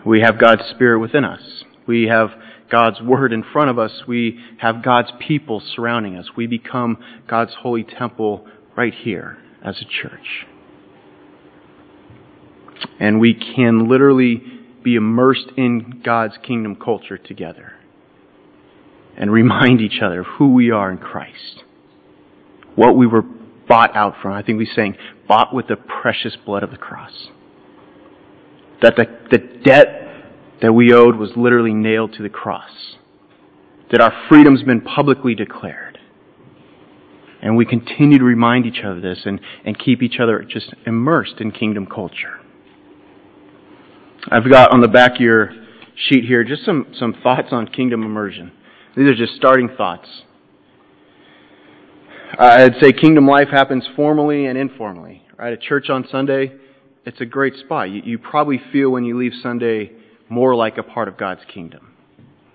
We 0.06 0.20
have 0.20 0.38
God's 0.38 0.64
Spirit 0.72 1.00
within 1.00 1.24
us. 1.24 1.64
We 1.88 2.08
have 2.08 2.32
God's 2.70 3.02
Word 3.02 3.32
in 3.32 3.44
front 3.54 3.70
of 3.70 3.80
us. 3.80 3.92
We 4.06 4.40
have 4.58 4.84
God's 4.84 5.12
people 5.26 5.62
surrounding 5.76 6.18
us. 6.18 6.26
We 6.36 6.46
become 6.46 6.98
God's 7.28 7.54
holy 7.62 7.84
temple 7.86 8.48
right 8.76 8.94
here 8.94 9.38
as 9.64 9.82
a 9.82 9.86
church. 9.86 10.46
And 13.00 13.22
we 13.22 13.34
can 13.34 13.88
literally 13.88 14.42
be 14.84 14.96
immersed 14.96 15.48
in 15.58 16.02
God's 16.04 16.36
kingdom 16.44 16.76
culture 16.76 17.18
together 17.18 17.74
and 19.18 19.32
remind 19.32 19.82
each 19.82 20.02
other 20.02 20.22
of 20.22 20.28
who 20.38 20.54
we 20.54 20.72
are 20.72 20.92
in 20.92 20.98
Christ, 20.98 21.64
what 22.76 22.96
we 22.96 23.08
were 23.08 23.24
bought 23.68 23.96
out 23.96 24.16
from. 24.22 24.34
I 24.34 24.42
think 24.42 24.58
we 24.58 24.66
sang, 24.66 24.96
bought 25.28 25.54
with 25.54 25.68
the 25.68 25.76
precious 25.76 26.36
blood 26.46 26.64
of 26.64 26.72
the 26.72 26.78
cross. 26.78 27.30
That 28.82 28.96
the, 28.96 29.06
the 29.32 29.38
debt 29.38 30.04
that 30.62 30.74
we 30.74 30.94
owed 30.94 31.16
was 31.16 31.32
literally 31.36 31.74
nailed 31.74 32.14
to 32.14 32.24
the 32.24 32.30
cross. 32.30 32.96
That 33.92 34.02
our 34.02 34.14
freedom's 34.28 34.64
been 34.64 34.82
publicly 34.82 35.36
declared. 35.36 36.00
And 37.42 37.58
we 37.58 37.66
continue 37.66 38.18
to 38.18 38.24
remind 38.24 38.66
each 38.66 38.80
other 38.84 38.96
of 38.96 39.02
this 39.02 39.22
and, 39.26 39.40
and 39.66 39.78
keep 39.78 40.02
each 40.02 40.20
other 40.20 40.44
just 40.48 40.74
immersed 40.86 41.36
in 41.40 41.52
kingdom 41.52 41.86
culture. 41.86 42.40
I've 44.32 44.50
got 44.50 44.72
on 44.72 44.82
the 44.82 44.88
back 44.88 45.16
of 45.16 45.22
your 45.22 45.52
sheet 45.96 46.24
here 46.26 46.44
just 46.44 46.64
some, 46.66 46.94
some 46.98 47.14
thoughts 47.22 47.50
on 47.52 47.68
kingdom 47.68 48.04
immersion. 48.04 48.52
These 48.96 49.08
are 49.08 49.16
just 49.16 49.36
starting 49.36 49.70
thoughts. 49.76 50.08
I'd 52.38 52.76
say 52.82 52.94
kingdom 52.94 53.28
life 53.28 53.50
happens 53.50 53.88
formally 53.96 54.46
and 54.46 54.58
informally. 54.58 55.24
Right? 55.38 55.54
At 55.54 55.62
church 55.62 55.90
on 55.90 56.08
Sunday, 56.10 56.54
it's 57.06 57.20
a 57.20 57.26
great 57.26 57.56
spot. 57.58 57.90
You, 57.90 58.02
you 58.04 58.18
probably 58.18 58.62
feel 58.72 58.92
when 58.92 59.04
you 59.04 59.18
leave 59.18 59.34
Sunday 59.42 59.92
more 60.30 60.56
like 60.56 60.78
a 60.78 60.84
part 60.84 61.08
of 61.08 61.18
God's 61.18 61.42
kingdom. 61.54 61.94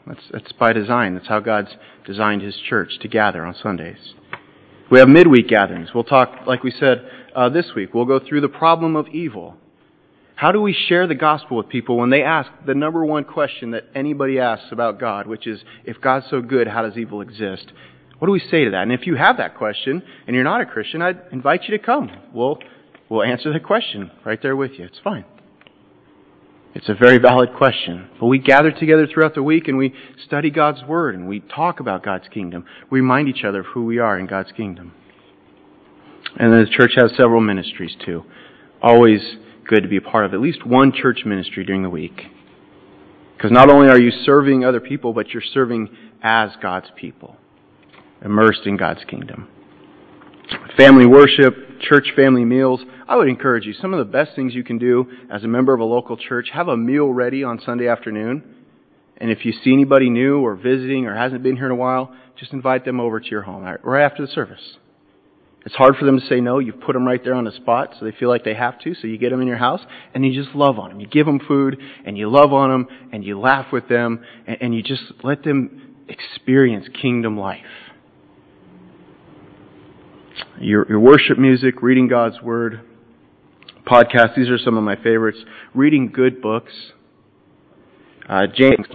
That's, 0.07 0.23
that's 0.33 0.53
by 0.53 0.73
design. 0.73 1.15
That's 1.15 1.29
how 1.29 1.41
God's 1.41 1.71
designed 2.07 2.41
His 2.41 2.57
church 2.69 2.99
to 3.03 3.09
gather 3.09 3.45
on 3.45 3.55
Sundays. 3.63 4.15
We 4.91 5.01
have 5.01 5.09
midweek 5.09 5.49
gatherings. 5.49 5.91
We'll 5.95 6.05
talk, 6.05 6.47
like 6.47 6.63
we 6.63 6.71
said 6.71 7.07
uh, 7.37 7.51
this 7.51 7.67
week, 7.77 7.93
we'll 7.93 8.07
go 8.07 8.19
through 8.19 8.41
the 8.41 8.49
problem 8.49 8.97
of 8.97 9.07
evil. 9.09 9.59
How 10.39 10.53
do 10.53 10.63
we 10.63 10.73
share 10.73 11.09
the 11.09 11.17
gospel 11.17 11.57
with 11.57 11.69
people 11.69 11.97
when 11.97 12.11
they 12.11 12.23
ask 12.23 12.49
the 12.65 12.73
number 12.73 13.05
one 13.05 13.25
question 13.25 13.73
that 13.73 13.87
anybody 13.93 14.39
asks 14.39 14.69
about 14.71 15.01
God, 15.01 15.27
which 15.27 15.49
is, 15.49 15.61
if 15.85 16.01
God's 16.01 16.27
so 16.31 16.41
good, 16.41 16.69
how 16.69 16.83
does 16.83 16.97
evil 16.97 17.23
exist? 17.23 17.73
What 18.21 18.27
do 18.27 18.31
we 18.31 18.39
say 18.39 18.65
to 18.65 18.71
that? 18.71 18.83
And 18.83 18.93
if 18.93 19.05
you 19.05 19.17
have 19.17 19.39
that 19.39 19.57
question 19.57 20.01
and 20.29 20.37
you're 20.37 20.45
not 20.45 20.61
a 20.61 20.67
Christian, 20.67 21.03
I'd 21.03 21.21
invite 21.33 21.65
you 21.65 21.77
to 21.77 21.85
come. 21.85 22.09
We'll, 22.33 22.61
we'll 23.09 23.25
answer 23.25 23.53
the 23.53 23.59
question 23.59 24.13
right 24.25 24.41
there 24.41 24.55
with 24.55 24.79
you. 24.79 24.85
It's 24.85 25.01
fine. 25.03 25.25
It's 26.73 26.89
a 26.89 26.95
very 26.95 27.19
valid 27.19 27.49
question. 27.57 28.09
But 28.21 28.27
we 28.27 28.39
gather 28.39 28.71
together 28.71 29.09
throughout 29.13 29.35
the 29.35 29.43
week 29.43 29.67
and 29.67 29.77
we 29.77 29.93
study 30.25 30.51
God's 30.51 30.85
Word 30.85 31.17
and 31.17 31.27
we 31.27 31.41
talk 31.41 31.81
about 31.81 32.05
God's 32.05 32.29
kingdom. 32.33 32.65
We 32.91 33.01
remind 33.01 33.29
each 33.29 33.43
other 33.43 33.61
of 33.61 33.67
who 33.67 33.87
we 33.87 33.99
are 33.99 34.17
in 34.17 34.29
God's 34.29 34.53
kingdom. 34.53 34.93
And 36.39 36.53
the 36.53 36.71
church 36.71 36.93
has 36.95 37.11
several 37.17 37.41
ministries 37.41 37.97
too. 38.07 38.23
Always 38.81 39.21
good 39.69 39.83
to 39.83 39.89
be 39.89 39.99
a 39.99 40.03
part 40.03 40.25
of 40.25 40.35
at 40.35 40.41
least 40.41 40.67
one 40.67 40.93
church 40.93 41.25
ministry 41.25 41.65
during 41.65 41.83
the 41.83 41.91
week. 41.91 42.23
Because 43.37 43.53
not 43.53 43.71
only 43.71 43.89
are 43.89 44.01
you 44.01 44.11
serving 44.11 44.65
other 44.65 44.81
people, 44.81 45.13
but 45.13 45.29
you're 45.29 45.43
serving 45.43 45.89
as 46.23 46.51
God's 46.61 46.89
people, 46.97 47.37
immersed 48.25 48.67
in 48.67 48.77
God's 48.77 49.05
kingdom. 49.05 49.47
Family 50.77 51.07
worship, 51.07 51.55
church 51.81 52.09
family 52.17 52.45
meals. 52.45 52.81
I 53.07 53.17
would 53.17 53.29
encourage 53.29 53.65
you, 53.65 53.75
some 53.75 53.93
of 53.93 53.99
the 53.99 54.11
best 54.11 54.35
things 54.35 54.55
you 54.55 54.65
can 54.65 54.79
do 54.79 55.07
as 55.31 55.45
a 55.45 55.49
member 55.49 55.73
of 55.73 55.81
a 55.81 55.85
local 55.85 56.17
church, 56.17 56.49
have 56.53 56.69
a 56.69 56.77
meal 56.77 57.09
ready 57.13 57.45
on 57.45 57.61
Sunday 57.65 57.87
afternoon. 57.87 58.43
And 59.19 59.31
if 59.31 59.45
you 59.45 59.53
see 59.53 59.73
anybody 59.73 60.11
new 60.11 60.41
or 60.41 60.57
visiting 60.57 61.07
or 61.07 61.15
hasn't 61.15 61.43
been 61.43 61.57
here 61.57 61.67
in 61.67 61.73
a 61.73 61.77
while, 61.77 62.15
just 62.39 62.53
invite 62.53 62.85
them 62.85 63.01
over 63.01 63.21
to 63.21 63.29
your 63.29 63.43
home 63.43 63.63
right 63.83 64.05
after 64.05 64.25
the 64.25 64.33
service. 64.33 64.79
It's 65.69 65.77
hard 65.77 65.97
for 65.97 66.07
them 66.07 66.19
to 66.19 66.27
say 66.29 66.41
no. 66.41 66.61
You've 66.61 66.81
put 66.81 66.95
them 66.95 67.07
right 67.07 67.23
there 67.23 67.35
on 67.35 67.45
the 67.45 67.53
spot, 67.53 67.95
so 67.99 68.07
they 68.07 68.13
feel 68.13 68.31
like 68.31 68.43
they 68.43 68.55
have 68.55 68.81
to. 68.81 68.95
So 68.95 69.07
you 69.07 69.19
get 69.19 69.29
them 69.29 69.43
in 69.43 69.47
your 69.47 69.59
house, 69.59 69.83
and 70.15 70.25
you 70.25 70.33
just 70.33 70.57
love 70.57 70.79
on 70.79 70.89
them. 70.89 70.99
You 70.99 71.07
give 71.07 71.27
them 71.27 71.39
food, 71.47 71.77
and 72.07 72.17
you 72.17 72.31
love 72.31 72.55
on 72.55 72.71
them, 72.71 72.89
and 73.13 73.23
you 73.23 73.39
laugh 73.39 73.71
with 73.71 73.87
them, 73.87 74.25
and, 74.47 74.57
and 74.63 74.75
you 74.75 74.83
just 74.83 75.03
let 75.23 75.45
them 75.45 75.95
experience 76.09 76.89
kingdom 77.03 77.39
life. 77.39 77.61
Your, 80.59 80.89
your 80.89 81.01
worship 81.01 81.37
music, 81.37 81.83
reading 81.83 82.09
God's 82.09 82.41
Word, 82.41 82.81
podcasts, 83.87 84.37
these 84.37 84.49
are 84.49 84.57
some 84.57 84.79
of 84.79 84.85
my 84.85 84.97
favorites. 84.97 85.39
Reading 85.75 86.11
good 86.11 86.41
books. 86.41 86.73
Uh, 88.29 88.47
James. 88.55 88.87